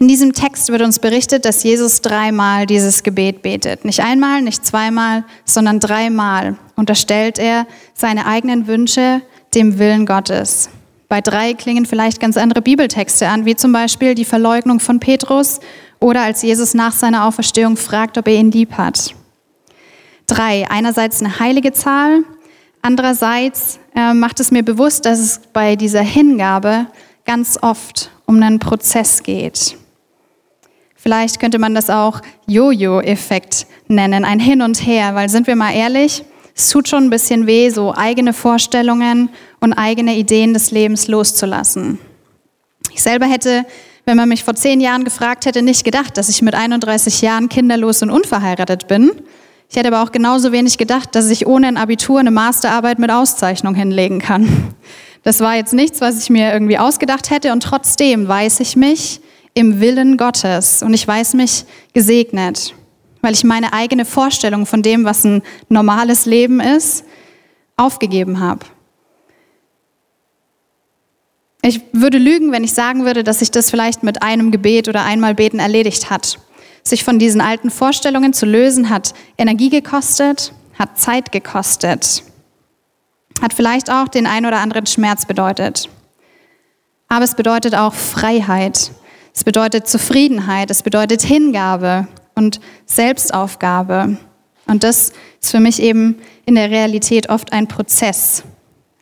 In 0.00 0.06
diesem 0.06 0.32
Text 0.32 0.68
wird 0.68 0.82
uns 0.82 1.00
berichtet, 1.00 1.44
dass 1.44 1.64
Jesus 1.64 2.00
dreimal 2.00 2.66
dieses 2.66 3.02
Gebet 3.02 3.42
betet. 3.42 3.84
Nicht 3.84 4.00
einmal, 4.00 4.42
nicht 4.42 4.64
zweimal, 4.64 5.24
sondern 5.44 5.80
dreimal 5.80 6.56
unterstellt 6.76 7.40
er 7.40 7.66
seine 7.94 8.26
eigenen 8.26 8.68
Wünsche 8.68 9.22
dem 9.54 9.78
Willen 9.78 10.06
Gottes. 10.06 10.70
Bei 11.08 11.20
drei 11.20 11.54
klingen 11.54 11.84
vielleicht 11.84 12.20
ganz 12.20 12.36
andere 12.36 12.62
Bibeltexte 12.62 13.26
an, 13.28 13.44
wie 13.44 13.56
zum 13.56 13.72
Beispiel 13.72 14.14
die 14.14 14.24
Verleugnung 14.24 14.78
von 14.78 15.00
Petrus 15.00 15.58
oder 15.98 16.22
als 16.22 16.42
Jesus 16.42 16.74
nach 16.74 16.92
seiner 16.92 17.24
Auferstehung 17.24 17.76
fragt, 17.76 18.18
ob 18.18 18.28
er 18.28 18.34
ihn 18.34 18.52
lieb 18.52 18.74
hat. 18.74 19.14
Drei, 20.28 20.70
einerseits 20.70 21.20
eine 21.22 21.40
heilige 21.40 21.72
Zahl, 21.72 22.22
andererseits 22.82 23.80
äh, 23.96 24.14
macht 24.14 24.38
es 24.38 24.52
mir 24.52 24.62
bewusst, 24.62 25.06
dass 25.06 25.18
es 25.18 25.40
bei 25.52 25.74
dieser 25.74 26.02
Hingabe 26.02 26.86
ganz 27.24 27.58
oft 27.60 28.10
um 28.26 28.40
einen 28.40 28.60
Prozess 28.60 29.22
geht. 29.24 29.76
Vielleicht 31.08 31.40
könnte 31.40 31.58
man 31.58 31.74
das 31.74 31.88
auch 31.88 32.20
Jojo-Effekt 32.48 33.66
nennen, 33.86 34.26
ein 34.26 34.40
Hin 34.40 34.60
und 34.60 34.86
Her, 34.86 35.14
weil 35.14 35.30
sind 35.30 35.46
wir 35.46 35.56
mal 35.56 35.72
ehrlich, 35.72 36.22
es 36.54 36.68
tut 36.68 36.86
schon 36.86 37.04
ein 37.04 37.08
bisschen 37.08 37.46
weh, 37.46 37.70
so 37.70 37.94
eigene 37.94 38.34
Vorstellungen 38.34 39.30
und 39.58 39.72
eigene 39.72 40.16
Ideen 40.18 40.52
des 40.52 40.70
Lebens 40.70 41.08
loszulassen. 41.08 41.98
Ich 42.92 43.02
selber 43.02 43.24
hätte, 43.24 43.64
wenn 44.04 44.18
man 44.18 44.28
mich 44.28 44.44
vor 44.44 44.54
zehn 44.54 44.82
Jahren 44.82 45.04
gefragt 45.04 45.46
hätte, 45.46 45.62
nicht 45.62 45.82
gedacht, 45.82 46.18
dass 46.18 46.28
ich 46.28 46.42
mit 46.42 46.54
31 46.54 47.22
Jahren 47.22 47.48
kinderlos 47.48 48.02
und 48.02 48.10
unverheiratet 48.10 48.86
bin. 48.86 49.10
Ich 49.70 49.76
hätte 49.76 49.88
aber 49.88 50.02
auch 50.02 50.12
genauso 50.12 50.52
wenig 50.52 50.76
gedacht, 50.76 51.14
dass 51.14 51.30
ich 51.30 51.46
ohne 51.46 51.68
ein 51.68 51.78
Abitur 51.78 52.20
eine 52.20 52.30
Masterarbeit 52.30 52.98
mit 52.98 53.10
Auszeichnung 53.10 53.74
hinlegen 53.74 54.18
kann. 54.18 54.74
Das 55.22 55.40
war 55.40 55.56
jetzt 55.56 55.72
nichts, 55.72 56.02
was 56.02 56.22
ich 56.22 56.28
mir 56.28 56.52
irgendwie 56.52 56.78
ausgedacht 56.78 57.30
hätte 57.30 57.52
und 57.52 57.62
trotzdem 57.62 58.28
weiß 58.28 58.60
ich 58.60 58.76
mich 58.76 59.22
im 59.58 59.80
Willen 59.80 60.16
Gottes 60.16 60.82
und 60.84 60.94
ich 60.94 61.06
weiß 61.06 61.34
mich 61.34 61.64
gesegnet, 61.92 62.74
weil 63.22 63.34
ich 63.34 63.42
meine 63.42 63.72
eigene 63.72 64.04
Vorstellung 64.04 64.66
von 64.66 64.82
dem, 64.82 65.04
was 65.04 65.24
ein 65.24 65.42
normales 65.68 66.26
Leben 66.26 66.60
ist, 66.60 67.04
aufgegeben 67.76 68.38
habe. 68.38 68.64
Ich 71.62 71.80
würde 71.92 72.18
lügen, 72.18 72.52
wenn 72.52 72.62
ich 72.62 72.72
sagen 72.72 73.04
würde, 73.04 73.24
dass 73.24 73.40
sich 73.40 73.50
das 73.50 73.68
vielleicht 73.68 74.04
mit 74.04 74.22
einem 74.22 74.52
Gebet 74.52 74.86
oder 74.86 75.04
einmal 75.04 75.34
Beten 75.34 75.58
erledigt 75.58 76.08
hat. 76.08 76.38
Sich 76.84 77.02
von 77.02 77.18
diesen 77.18 77.40
alten 77.40 77.72
Vorstellungen 77.72 78.32
zu 78.32 78.46
lösen, 78.46 78.90
hat 78.90 79.12
Energie 79.36 79.70
gekostet, 79.70 80.52
hat 80.78 81.00
Zeit 81.00 81.32
gekostet, 81.32 82.22
hat 83.42 83.52
vielleicht 83.52 83.90
auch 83.90 84.06
den 84.06 84.28
ein 84.28 84.46
oder 84.46 84.58
anderen 84.58 84.86
Schmerz 84.86 85.26
bedeutet. 85.26 85.88
Aber 87.08 87.24
es 87.24 87.34
bedeutet 87.34 87.74
auch 87.74 87.94
Freiheit. 87.94 88.92
Es 89.38 89.44
bedeutet 89.44 89.86
Zufriedenheit, 89.86 90.68
es 90.68 90.82
bedeutet 90.82 91.22
Hingabe 91.22 92.08
und 92.34 92.58
Selbstaufgabe. 92.86 94.16
Und 94.66 94.82
das 94.82 95.12
ist 95.40 95.52
für 95.52 95.60
mich 95.60 95.80
eben 95.80 96.18
in 96.44 96.56
der 96.56 96.72
Realität 96.72 97.28
oft 97.28 97.52
ein 97.52 97.68
Prozess, 97.68 98.42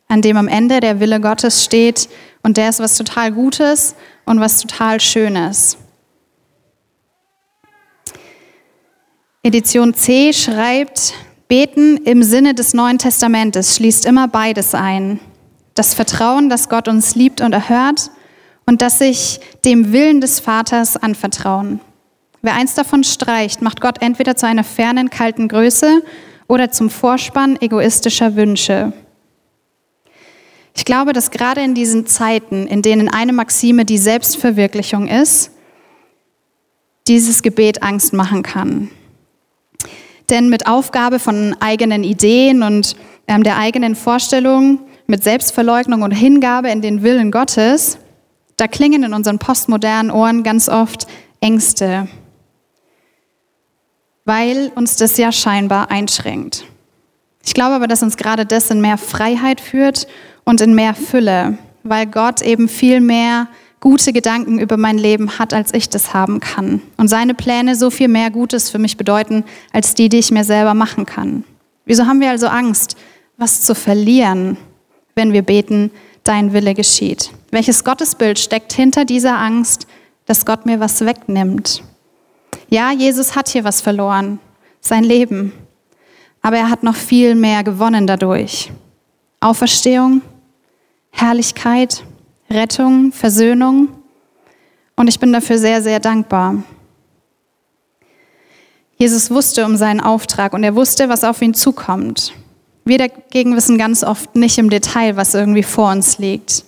an 0.07 0.21
dem 0.21 0.37
am 0.37 0.47
Ende 0.47 0.79
der 0.79 0.99
Wille 0.99 1.19
Gottes 1.19 1.65
steht 1.65 2.07
und 2.43 2.57
der 2.57 2.69
ist 2.69 2.79
was 2.79 2.99
total 2.99 3.31
Gutes 3.31 3.95
und 4.27 4.39
was 4.39 4.61
total 4.61 5.01
Schönes. 5.01 5.79
Edition 9.41 9.95
C 9.95 10.33
schreibt, 10.33 11.15
Beten 11.47 11.97
im 11.97 12.21
Sinne 12.21 12.53
des 12.53 12.75
Neuen 12.75 12.99
Testamentes 12.99 13.75
schließt 13.75 14.05
immer 14.05 14.27
beides 14.27 14.75
ein. 14.75 15.19
Das 15.73 15.95
Vertrauen, 15.95 16.47
dass 16.47 16.69
Gott 16.69 16.87
uns 16.87 17.15
liebt 17.15 17.41
und 17.41 17.53
erhört 17.53 18.11
und 18.67 18.81
dass 18.81 18.99
sich 18.99 19.39
dem 19.65 19.91
Willen 19.91 20.21
des 20.21 20.39
Vaters 20.39 20.97
anvertrauen. 20.97 21.79
Wer 22.43 22.53
eins 22.53 22.75
davon 22.75 23.03
streicht, 23.03 23.61
macht 23.63 23.81
Gott 23.81 24.01
entweder 24.01 24.35
zu 24.35 24.45
einer 24.45 24.63
fernen, 24.63 25.09
kalten 25.09 25.47
Größe 25.47 26.03
oder 26.47 26.69
zum 26.71 26.89
Vorspann 26.89 27.59
egoistischer 27.59 28.35
Wünsche. 28.35 28.93
Ich 30.75 30.85
glaube, 30.85 31.13
dass 31.13 31.31
gerade 31.31 31.61
in 31.61 31.73
diesen 31.73 32.05
Zeiten, 32.05 32.67
in 32.67 32.83
denen 32.83 33.09
eine 33.09 33.33
Maxime 33.33 33.83
die 33.83 33.97
Selbstverwirklichung 33.97 35.07
ist, 35.07 35.51
dieses 37.07 37.41
Gebet 37.41 37.81
Angst 37.81 38.13
machen 38.13 38.43
kann. 38.43 38.91
Denn 40.29 40.49
mit 40.49 40.67
Aufgabe 40.67 41.19
von 41.19 41.55
eigenen 41.61 42.03
Ideen 42.03 42.61
und 42.61 42.95
ähm, 43.27 43.43
der 43.43 43.57
eigenen 43.57 43.95
Vorstellung, 43.95 44.81
mit 45.07 45.23
Selbstverleugnung 45.23 46.01
und 46.01 46.11
Hingabe 46.11 46.69
in 46.69 46.81
den 46.81 47.01
Willen 47.01 47.31
Gottes, 47.31 47.97
da 48.57 48.67
klingen 48.67 49.03
in 49.03 49.13
unseren 49.13 49.39
postmodernen 49.39 50.11
Ohren 50.11 50.43
ganz 50.43 50.67
oft 50.67 51.07
Ängste, 51.39 52.07
weil 54.25 54.71
uns 54.75 54.97
das 54.97 55.17
ja 55.17 55.31
scheinbar 55.31 55.89
einschränkt. 55.89 56.65
Ich 57.45 57.53
glaube 57.53 57.75
aber, 57.75 57.87
dass 57.87 58.03
uns 58.03 58.17
gerade 58.17 58.45
das 58.45 58.69
in 58.69 58.81
mehr 58.81 58.97
Freiheit 58.97 59.61
führt 59.61 60.07
und 60.43 60.59
in 60.59 60.75
mehr 60.75 60.95
Fülle, 60.95 61.57
weil 61.83 62.05
Gott 62.07 62.41
eben 62.41 62.67
viel 62.67 62.99
mehr 62.99 63.47
gute 63.79 64.11
Gedanken 64.11 64.59
über 64.59 64.75
mein 64.75 64.97
Leben 64.97 65.39
hat, 65.39 65.53
als 65.53 65.73
ich 65.73 65.87
das 65.87 66.13
haben 66.13 66.39
kann. 66.39 66.81
Und 66.97 67.07
seine 67.07 67.35
Pläne 67.35 67.75
so 67.75 67.89
viel 67.89 68.07
mehr 68.07 68.31
Gutes 68.31 68.69
für 68.69 68.79
mich 68.79 68.97
bedeuten, 68.97 69.43
als 69.71 69.93
die, 69.93 70.09
die 70.09 70.17
ich 70.17 70.31
mir 70.31 70.43
selber 70.43 70.73
machen 70.73 71.05
kann. 71.05 71.43
Wieso 71.85 72.05
haben 72.05 72.19
wir 72.19 72.31
also 72.31 72.47
Angst, 72.47 72.97
was 73.37 73.61
zu 73.61 73.75
verlieren, 73.75 74.57
wenn 75.15 75.31
wir 75.31 75.43
beten, 75.43 75.91
dein 76.27 76.53
Wille 76.53 76.73
geschieht? 76.73 77.31
Welches 77.51 77.83
Gottesbild 77.83 78.39
steckt 78.39 78.73
hinter 78.73 79.05
dieser 79.05 79.37
Angst, 79.37 79.87
dass 80.25 80.45
Gott 80.45 80.65
mir 80.65 80.79
was 80.79 81.01
wegnimmt? 81.01 81.83
Ja, 82.69 82.91
Jesus 82.91 83.35
hat 83.35 83.47
hier 83.49 83.63
was 83.63 83.81
verloren, 83.81 84.39
sein 84.81 85.03
Leben. 85.03 85.53
Aber 86.41 86.57
er 86.57 86.69
hat 86.69 86.83
noch 86.83 86.95
viel 86.95 87.35
mehr 87.35 87.63
gewonnen 87.63 88.07
dadurch. 88.07 88.71
Auferstehung, 89.39 90.21
Herrlichkeit, 91.11 92.03
Rettung, 92.49 93.11
Versöhnung. 93.11 93.89
Und 94.95 95.07
ich 95.07 95.19
bin 95.19 95.31
dafür 95.31 95.57
sehr, 95.57 95.81
sehr 95.81 95.99
dankbar. 95.99 96.63
Jesus 98.97 99.29
wusste 99.29 99.65
um 99.65 99.77
seinen 99.77 100.01
Auftrag 100.01 100.53
und 100.53 100.63
er 100.63 100.75
wusste, 100.75 101.07
was 101.07 101.23
auf 101.23 101.41
ihn 101.41 101.53
zukommt. 101.53 102.33
Wir 102.87 102.97
dagegen 102.97 103.53
wissen 103.57 103.77
ganz 103.77 104.01
oft 104.01 104.37
nicht 104.37 104.57
im 104.57 104.69
Detail, 104.69 105.17
was 105.17 105.33
irgendwie 105.33 105.63
vor 105.63 105.91
uns 105.91 106.19
liegt. 106.19 106.63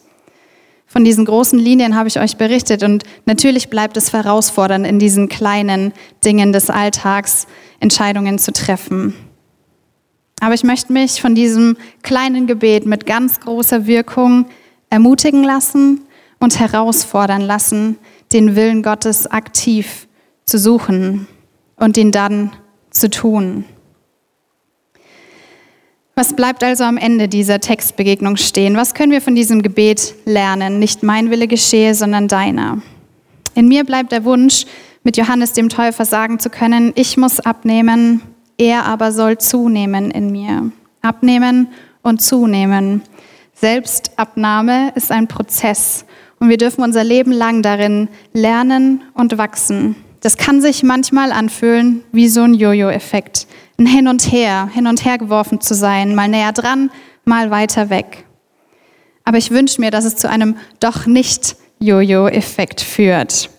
Von 0.85 1.05
diesen 1.05 1.23
großen 1.23 1.57
Linien 1.57 1.95
habe 1.95 2.09
ich 2.09 2.19
euch 2.19 2.35
berichtet 2.35 2.83
und 2.83 3.05
natürlich 3.25 3.69
bleibt 3.69 3.95
es 3.95 4.11
herausfordernd, 4.11 4.85
in 4.85 4.99
diesen 4.99 5.29
kleinen 5.29 5.93
Dingen 6.25 6.51
des 6.51 6.69
Alltags 6.69 7.47
Entscheidungen 7.79 8.37
zu 8.37 8.51
treffen. 8.51 9.13
Aber 10.41 10.53
ich 10.53 10.65
möchte 10.65 10.91
mich 10.91 11.21
von 11.21 11.35
diesem 11.35 11.77
kleinen 12.03 12.47
Gebet 12.47 12.85
mit 12.85 13.05
ganz 13.05 13.39
großer 13.39 13.87
Wirkung 13.87 14.47
ermutigen 14.89 15.45
lassen 15.45 16.01
und 16.41 16.59
herausfordern 16.59 17.41
lassen, 17.41 17.97
den 18.33 18.57
Willen 18.57 18.83
Gottes 18.83 19.25
aktiv 19.25 20.09
zu 20.43 20.57
suchen 20.57 21.27
und 21.77 21.95
ihn 21.95 22.11
dann 22.11 22.51
zu 22.89 23.09
tun. 23.09 23.63
Was 26.19 26.33
bleibt 26.33 26.65
also 26.65 26.83
am 26.83 26.97
Ende 26.97 27.29
dieser 27.29 27.61
Textbegegnung 27.61 28.35
stehen? 28.35 28.75
Was 28.75 28.93
können 28.93 29.13
wir 29.13 29.21
von 29.21 29.35
diesem 29.35 29.61
Gebet 29.61 30.15
lernen? 30.25 30.77
Nicht 30.77 31.01
mein 31.01 31.31
Wille 31.31 31.47
geschehe, 31.47 31.95
sondern 31.95 32.27
deiner. 32.27 32.81
In 33.55 33.69
mir 33.69 33.85
bleibt 33.85 34.11
der 34.11 34.25
Wunsch, 34.25 34.65
mit 35.05 35.15
Johannes 35.15 35.53
dem 35.53 35.69
Täufer 35.69 36.03
sagen 36.03 36.37
zu 36.39 36.49
können, 36.49 36.91
ich 36.95 37.15
muss 37.15 37.39
abnehmen, 37.39 38.21
er 38.57 38.83
aber 38.83 39.13
soll 39.13 39.37
zunehmen 39.37 40.11
in 40.11 40.29
mir. 40.29 40.73
Abnehmen 41.01 41.69
und 42.01 42.21
zunehmen. 42.21 43.01
Selbstabnahme 43.53 44.91
ist 44.95 45.13
ein 45.13 45.29
Prozess 45.29 46.03
und 46.41 46.49
wir 46.49 46.57
dürfen 46.57 46.83
unser 46.83 47.05
Leben 47.05 47.31
lang 47.31 47.61
darin 47.61 48.09
lernen 48.33 49.03
und 49.13 49.37
wachsen. 49.37 49.95
Das 50.21 50.37
kann 50.37 50.61
sich 50.61 50.83
manchmal 50.83 51.31
anfühlen 51.31 52.03
wie 52.11 52.27
so 52.27 52.41
ein 52.41 52.53
Jojo-Effekt 52.53 53.47
ein 53.79 53.85
Hin 53.85 54.07
und 54.07 54.31
Her, 54.31 54.69
hin 54.71 54.87
und 54.87 55.05
her 55.05 55.17
geworfen 55.17 55.61
zu 55.61 55.73
sein, 55.73 56.13
mal 56.13 56.27
näher 56.27 56.51
dran, 56.51 56.91
mal 57.23 57.49
weiter 57.49 57.89
weg. 57.89 58.25
Aber 59.23 59.37
ich 59.37 59.51
wünsche 59.51 59.79
mir, 59.79 59.91
dass 59.91 60.05
es 60.05 60.17
zu 60.17 60.29
einem 60.29 60.57
doch 60.79 61.05
nicht 61.05 61.55
Jojo-Effekt 61.79 62.81
führt, 62.81 63.49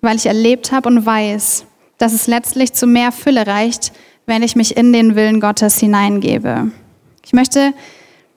weil 0.00 0.16
ich 0.16 0.26
erlebt 0.26 0.72
habe 0.72 0.88
und 0.88 1.06
weiß, 1.06 1.64
dass 1.98 2.12
es 2.12 2.26
letztlich 2.26 2.72
zu 2.72 2.86
mehr 2.86 3.12
Fülle 3.12 3.46
reicht, 3.46 3.92
wenn 4.26 4.42
ich 4.42 4.56
mich 4.56 4.76
in 4.76 4.92
den 4.92 5.14
Willen 5.14 5.40
Gottes 5.40 5.78
hineingebe. 5.78 6.72
Ich 7.24 7.32
möchte 7.32 7.72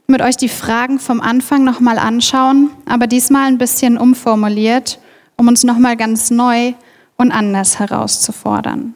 mit 0.07 0.21
euch 0.21 0.37
die 0.37 0.49
Fragen 0.49 0.99
vom 0.99 1.21
Anfang 1.21 1.63
nochmal 1.63 1.97
anschauen, 1.97 2.69
aber 2.85 3.07
diesmal 3.07 3.47
ein 3.47 3.57
bisschen 3.57 3.97
umformuliert, 3.97 4.99
um 5.37 5.47
uns 5.47 5.63
nochmal 5.63 5.97
ganz 5.97 6.29
neu 6.29 6.73
und 7.21 7.31
anders 7.31 7.79
herauszufordern. 7.79 8.95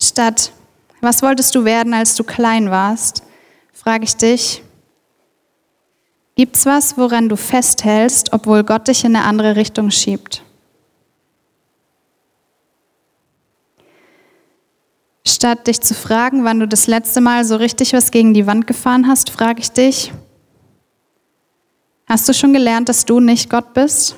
Statt, 0.00 0.52
was 1.02 1.22
wolltest 1.22 1.54
du 1.54 1.64
werden, 1.64 1.92
als 1.94 2.16
du 2.16 2.24
klein 2.24 2.70
warst, 2.70 3.22
frage 3.72 4.04
ich 4.04 4.16
dich, 4.16 4.62
gibt's 6.34 6.64
was, 6.66 6.96
woran 6.96 7.28
du 7.28 7.36
festhältst, 7.36 8.32
obwohl 8.32 8.64
Gott 8.64 8.88
dich 8.88 9.04
in 9.04 9.14
eine 9.14 9.26
andere 9.26 9.56
Richtung 9.56 9.90
schiebt? 9.90 10.42
Statt 15.26 15.66
dich 15.66 15.80
zu 15.80 15.92
fragen, 15.92 16.44
wann 16.44 16.60
du 16.60 16.66
das 16.66 16.86
letzte 16.86 17.20
Mal 17.20 17.44
so 17.44 17.56
richtig 17.56 17.92
was 17.92 18.10
gegen 18.10 18.32
die 18.32 18.46
Wand 18.46 18.66
gefahren 18.66 19.06
hast, 19.06 19.28
frage 19.28 19.60
ich 19.60 19.72
dich, 19.72 20.12
hast 22.06 22.28
du 22.28 22.32
schon 22.32 22.54
gelernt, 22.54 22.88
dass 22.88 23.04
du 23.04 23.20
nicht 23.20 23.50
Gott 23.50 23.74
bist? 23.74 24.16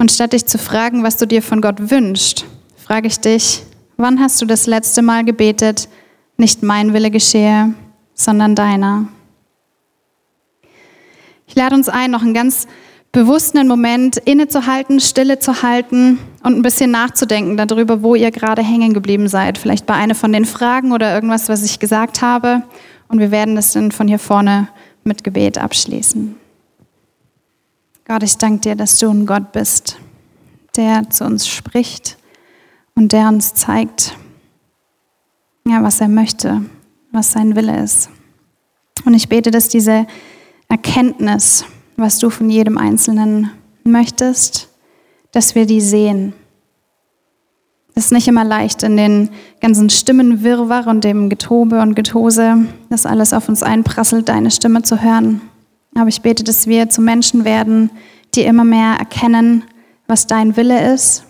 Und 0.00 0.10
statt 0.10 0.32
dich 0.32 0.46
zu 0.46 0.56
fragen, 0.56 1.02
was 1.02 1.18
du 1.18 1.26
dir 1.26 1.42
von 1.42 1.60
Gott 1.60 1.90
wünschst, 1.90 2.46
frage 2.74 3.06
ich 3.06 3.20
dich, 3.20 3.64
wann 3.98 4.18
hast 4.18 4.40
du 4.40 4.46
das 4.46 4.66
letzte 4.66 5.02
Mal 5.02 5.26
gebetet, 5.26 5.90
nicht 6.38 6.62
mein 6.62 6.94
Wille 6.94 7.10
geschehe, 7.10 7.74
sondern 8.14 8.54
deiner? 8.54 9.08
Ich 11.46 11.54
lade 11.54 11.74
uns 11.74 11.90
ein, 11.90 12.10
noch 12.10 12.22
einen 12.22 12.32
ganz 12.32 12.66
bewussten 13.12 13.68
Moment 13.68 14.16
innezuhalten, 14.16 15.00
Stille 15.00 15.38
zu 15.38 15.62
halten 15.62 16.18
und 16.44 16.56
ein 16.56 16.62
bisschen 16.62 16.90
nachzudenken 16.92 17.58
darüber, 17.58 18.02
wo 18.02 18.14
ihr 18.14 18.30
gerade 18.30 18.62
hängen 18.62 18.94
geblieben 18.94 19.28
seid. 19.28 19.58
Vielleicht 19.58 19.84
bei 19.84 19.92
einer 19.92 20.14
von 20.14 20.32
den 20.32 20.46
Fragen 20.46 20.92
oder 20.92 21.12
irgendwas, 21.14 21.50
was 21.50 21.62
ich 21.62 21.78
gesagt 21.78 22.22
habe. 22.22 22.62
Und 23.08 23.18
wir 23.18 23.30
werden 23.30 23.54
das 23.54 23.74
dann 23.74 23.92
von 23.92 24.08
hier 24.08 24.18
vorne 24.18 24.68
mit 25.04 25.24
Gebet 25.24 25.58
abschließen. 25.58 26.39
Gott, 28.10 28.24
ich 28.24 28.38
danke 28.38 28.62
dir, 28.62 28.74
dass 28.74 28.98
du 28.98 29.08
ein 29.08 29.24
Gott 29.24 29.52
bist, 29.52 29.96
der 30.74 31.08
zu 31.10 31.24
uns 31.24 31.46
spricht 31.46 32.18
und 32.96 33.12
der 33.12 33.28
uns 33.28 33.54
zeigt, 33.54 34.16
ja, 35.64 35.80
was 35.84 36.00
er 36.00 36.08
möchte, 36.08 36.62
was 37.12 37.30
sein 37.30 37.54
Wille 37.54 37.80
ist. 37.80 38.10
Und 39.04 39.14
ich 39.14 39.28
bete, 39.28 39.52
dass 39.52 39.68
diese 39.68 40.08
Erkenntnis, 40.68 41.64
was 41.96 42.18
du 42.18 42.30
von 42.30 42.50
jedem 42.50 42.78
Einzelnen 42.78 43.52
möchtest, 43.84 44.70
dass 45.30 45.54
wir 45.54 45.64
die 45.64 45.80
sehen. 45.80 46.32
Es 47.94 48.06
ist 48.06 48.12
nicht 48.12 48.26
immer 48.26 48.42
leicht 48.42 48.82
in 48.82 48.96
den 48.96 49.30
ganzen 49.60 49.88
Stimmenwirrwarr 49.88 50.88
und 50.88 51.04
dem 51.04 51.28
Getobe 51.28 51.80
und 51.80 51.94
Getose, 51.94 52.66
das 52.88 53.06
alles 53.06 53.32
auf 53.32 53.48
uns 53.48 53.62
einprasselt, 53.62 54.28
deine 54.28 54.50
Stimme 54.50 54.82
zu 54.82 55.00
hören. 55.00 55.42
Aber 55.94 56.08
ich 56.08 56.22
bete, 56.22 56.44
dass 56.44 56.66
wir 56.66 56.88
zu 56.88 57.00
Menschen 57.00 57.44
werden, 57.44 57.90
die 58.34 58.42
immer 58.42 58.64
mehr 58.64 58.96
erkennen, 58.98 59.64
was 60.06 60.26
dein 60.26 60.56
Wille 60.56 60.92
ist. 60.92 61.24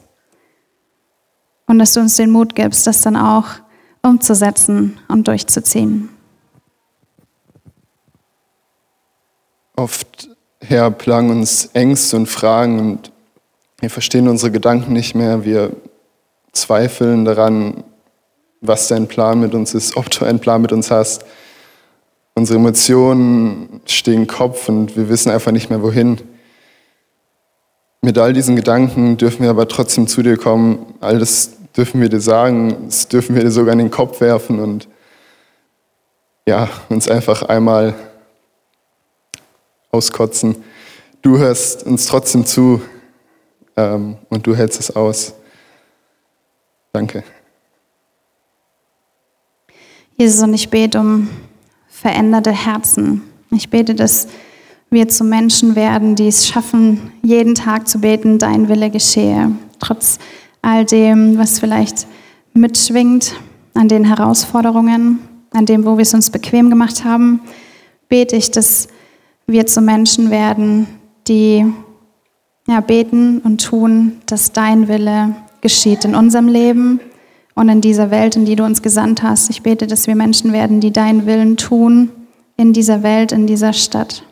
Und 1.67 1.79
dass 1.79 1.95
du 1.95 2.01
uns 2.01 2.17
den 2.17 2.31
Mut 2.31 2.55
gibst, 2.55 2.87
das 2.87 3.03
dann 3.03 3.17
auch 3.17 3.47
umzusetzen 4.03 4.99
und 5.09 5.29
durchzuziehen. 5.29 6.09
Oft, 9.77 10.29
Herr, 10.61 10.91
plagen 10.91 11.31
uns 11.31 11.67
Ängste 11.73 12.17
und 12.17 12.27
Fragen 12.27 12.79
und 12.81 13.13
wir 13.79 13.89
verstehen 13.89 14.29
unsere 14.29 14.51
Gedanken 14.51 14.93
nicht 14.93 15.15
mehr. 15.15 15.45
Wir 15.45 15.75
zweifeln 16.53 17.25
daran, 17.25 17.85
was 18.61 18.89
dein 18.89 19.09
Plan 19.09 19.41
mit 19.41 19.55
uns 19.55 19.73
ist, 19.73 19.97
ob 19.97 20.11
du 20.11 20.25
einen 20.25 20.41
Plan 20.41 20.61
mit 20.61 20.73
uns 20.73 20.91
hast. 20.91 21.25
Unsere 22.41 22.59
Emotionen 22.59 23.83
stehen 23.85 24.27
Kopf 24.27 24.71
und 24.71 24.97
wir 24.97 25.11
wissen 25.11 25.31
einfach 25.31 25.53
nicht 25.53 25.69
mehr 25.69 25.83
wohin. 25.83 26.23
Mit 28.01 28.17
all 28.17 28.33
diesen 28.33 28.57
Gedanken 28.57 29.19
dürfen 29.19 29.43
wir 29.43 29.51
aber 29.51 29.69
trotzdem 29.69 30.07
zu 30.07 30.23
dir 30.23 30.39
kommen. 30.39 30.95
All 31.01 31.19
das 31.19 31.51
dürfen 31.77 32.01
wir 32.01 32.09
dir 32.09 32.23
sagen, 32.23 32.87
das 32.87 33.09
dürfen 33.09 33.35
wir 33.37 33.43
dir 33.43 33.51
sogar 33.51 33.75
in 33.75 33.79
den 33.79 33.91
Kopf 33.91 34.23
werfen 34.23 34.59
und 34.59 34.89
ja, 36.47 36.71
uns 36.89 37.09
einfach 37.09 37.43
einmal 37.43 37.95
auskotzen. 39.91 40.65
Du 41.21 41.37
hörst 41.37 41.85
uns 41.85 42.07
trotzdem 42.07 42.47
zu 42.47 42.81
ähm, 43.77 44.17
und 44.31 44.47
du 44.47 44.57
hältst 44.57 44.81
es 44.81 44.97
aus. 44.97 45.35
Danke. 46.95 47.23
Jesus, 50.17 50.43
und 50.43 50.55
ich 50.55 50.71
bete 50.71 50.99
um 50.99 51.29
veränderte 52.01 52.51
Herzen. 52.51 53.21
Ich 53.51 53.69
bete, 53.69 53.95
dass 53.95 54.27
wir 54.89 55.09
zu 55.09 55.23
Menschen 55.23 55.77
werden, 55.77 56.17
die 56.17 56.29
es 56.29 56.49
schaffen, 56.49 57.13
jeden 57.23 57.55
Tag 57.55 57.89
zu 57.89 58.01
beten, 58.01 58.39
dein 58.39 58.71
Wille 58.71 58.89
geschehe. 58.89 59.53
Trotz 59.81 60.19
all 60.63 60.87
dem, 60.87 61.37
was 61.37 61.59
vielleicht 61.59 62.07
mitschwingt, 62.55 63.35
an 63.75 63.89
den 63.89 64.05
Herausforderungen, 64.05 65.21
an 65.53 65.67
dem, 65.67 65.85
wo 65.85 65.97
wir 65.99 66.03
es 66.03 66.15
uns 66.15 66.31
bequem 66.31 66.71
gemacht 66.71 67.05
haben, 67.05 67.41
bete 68.09 68.35
ich, 68.35 68.51
dass 68.51 68.89
wir 69.47 69.67
zu 69.67 69.83
Menschen 69.83 70.31
werden, 70.31 70.87
die 71.29 71.67
ja, 72.67 72.81
beten 72.81 73.41
und 73.41 73.63
tun, 73.63 74.21
dass 74.25 74.53
dein 74.53 74.89
Wille 74.89 75.35
geschieht 75.61 76.07
in 76.07 76.15
unserem 76.15 76.49
Leben 76.49 76.99
und 77.61 77.69
in 77.69 77.83
dieser 77.83 78.11
Welt, 78.11 78.37
in 78.37 78.47
die 78.47 78.57
du 78.57 78.65
uns 78.65 78.81
gesandt 78.81 79.23
hast. 79.23 79.51
Ich 79.51 79.63
bete, 79.63 79.87
dass 79.87 80.07
wir 80.07 80.17
Menschen 80.17 80.55
werden, 80.55 80.81
die 80.81 80.93
deinen 80.93 81.27
Willen 81.27 81.59
tun 81.59 82.09
in 82.57 82.73
dieser 82.73 83.03
Welt, 83.03 83.33
in 83.33 83.47
dieser 83.47 83.75
Stadt. 83.75 84.23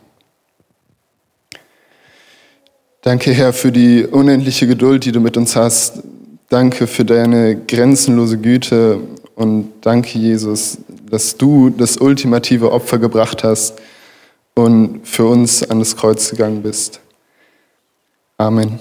Danke, 3.02 3.32
Herr, 3.32 3.52
für 3.52 3.70
die 3.70 4.06
unendliche 4.06 4.66
Geduld, 4.66 5.04
die 5.04 5.12
du 5.12 5.20
mit 5.20 5.36
uns 5.36 5.56
hast. 5.56 6.02
Danke 6.48 6.86
für 6.86 7.04
deine 7.04 7.54
grenzenlose 7.54 8.38
Güte 8.38 9.00
und 9.34 9.72
danke, 9.82 10.18
Jesus, 10.18 10.78
dass 11.10 11.36
du 11.36 11.68
das 11.68 11.98
ultimative 11.98 12.72
Opfer 12.72 12.98
gebracht 12.98 13.44
hast 13.44 13.74
und 14.54 15.06
für 15.06 15.26
uns 15.26 15.68
an 15.68 15.80
das 15.80 15.94
Kreuz 15.94 16.30
gegangen 16.30 16.62
bist. 16.62 17.00
Amen. 18.38 18.80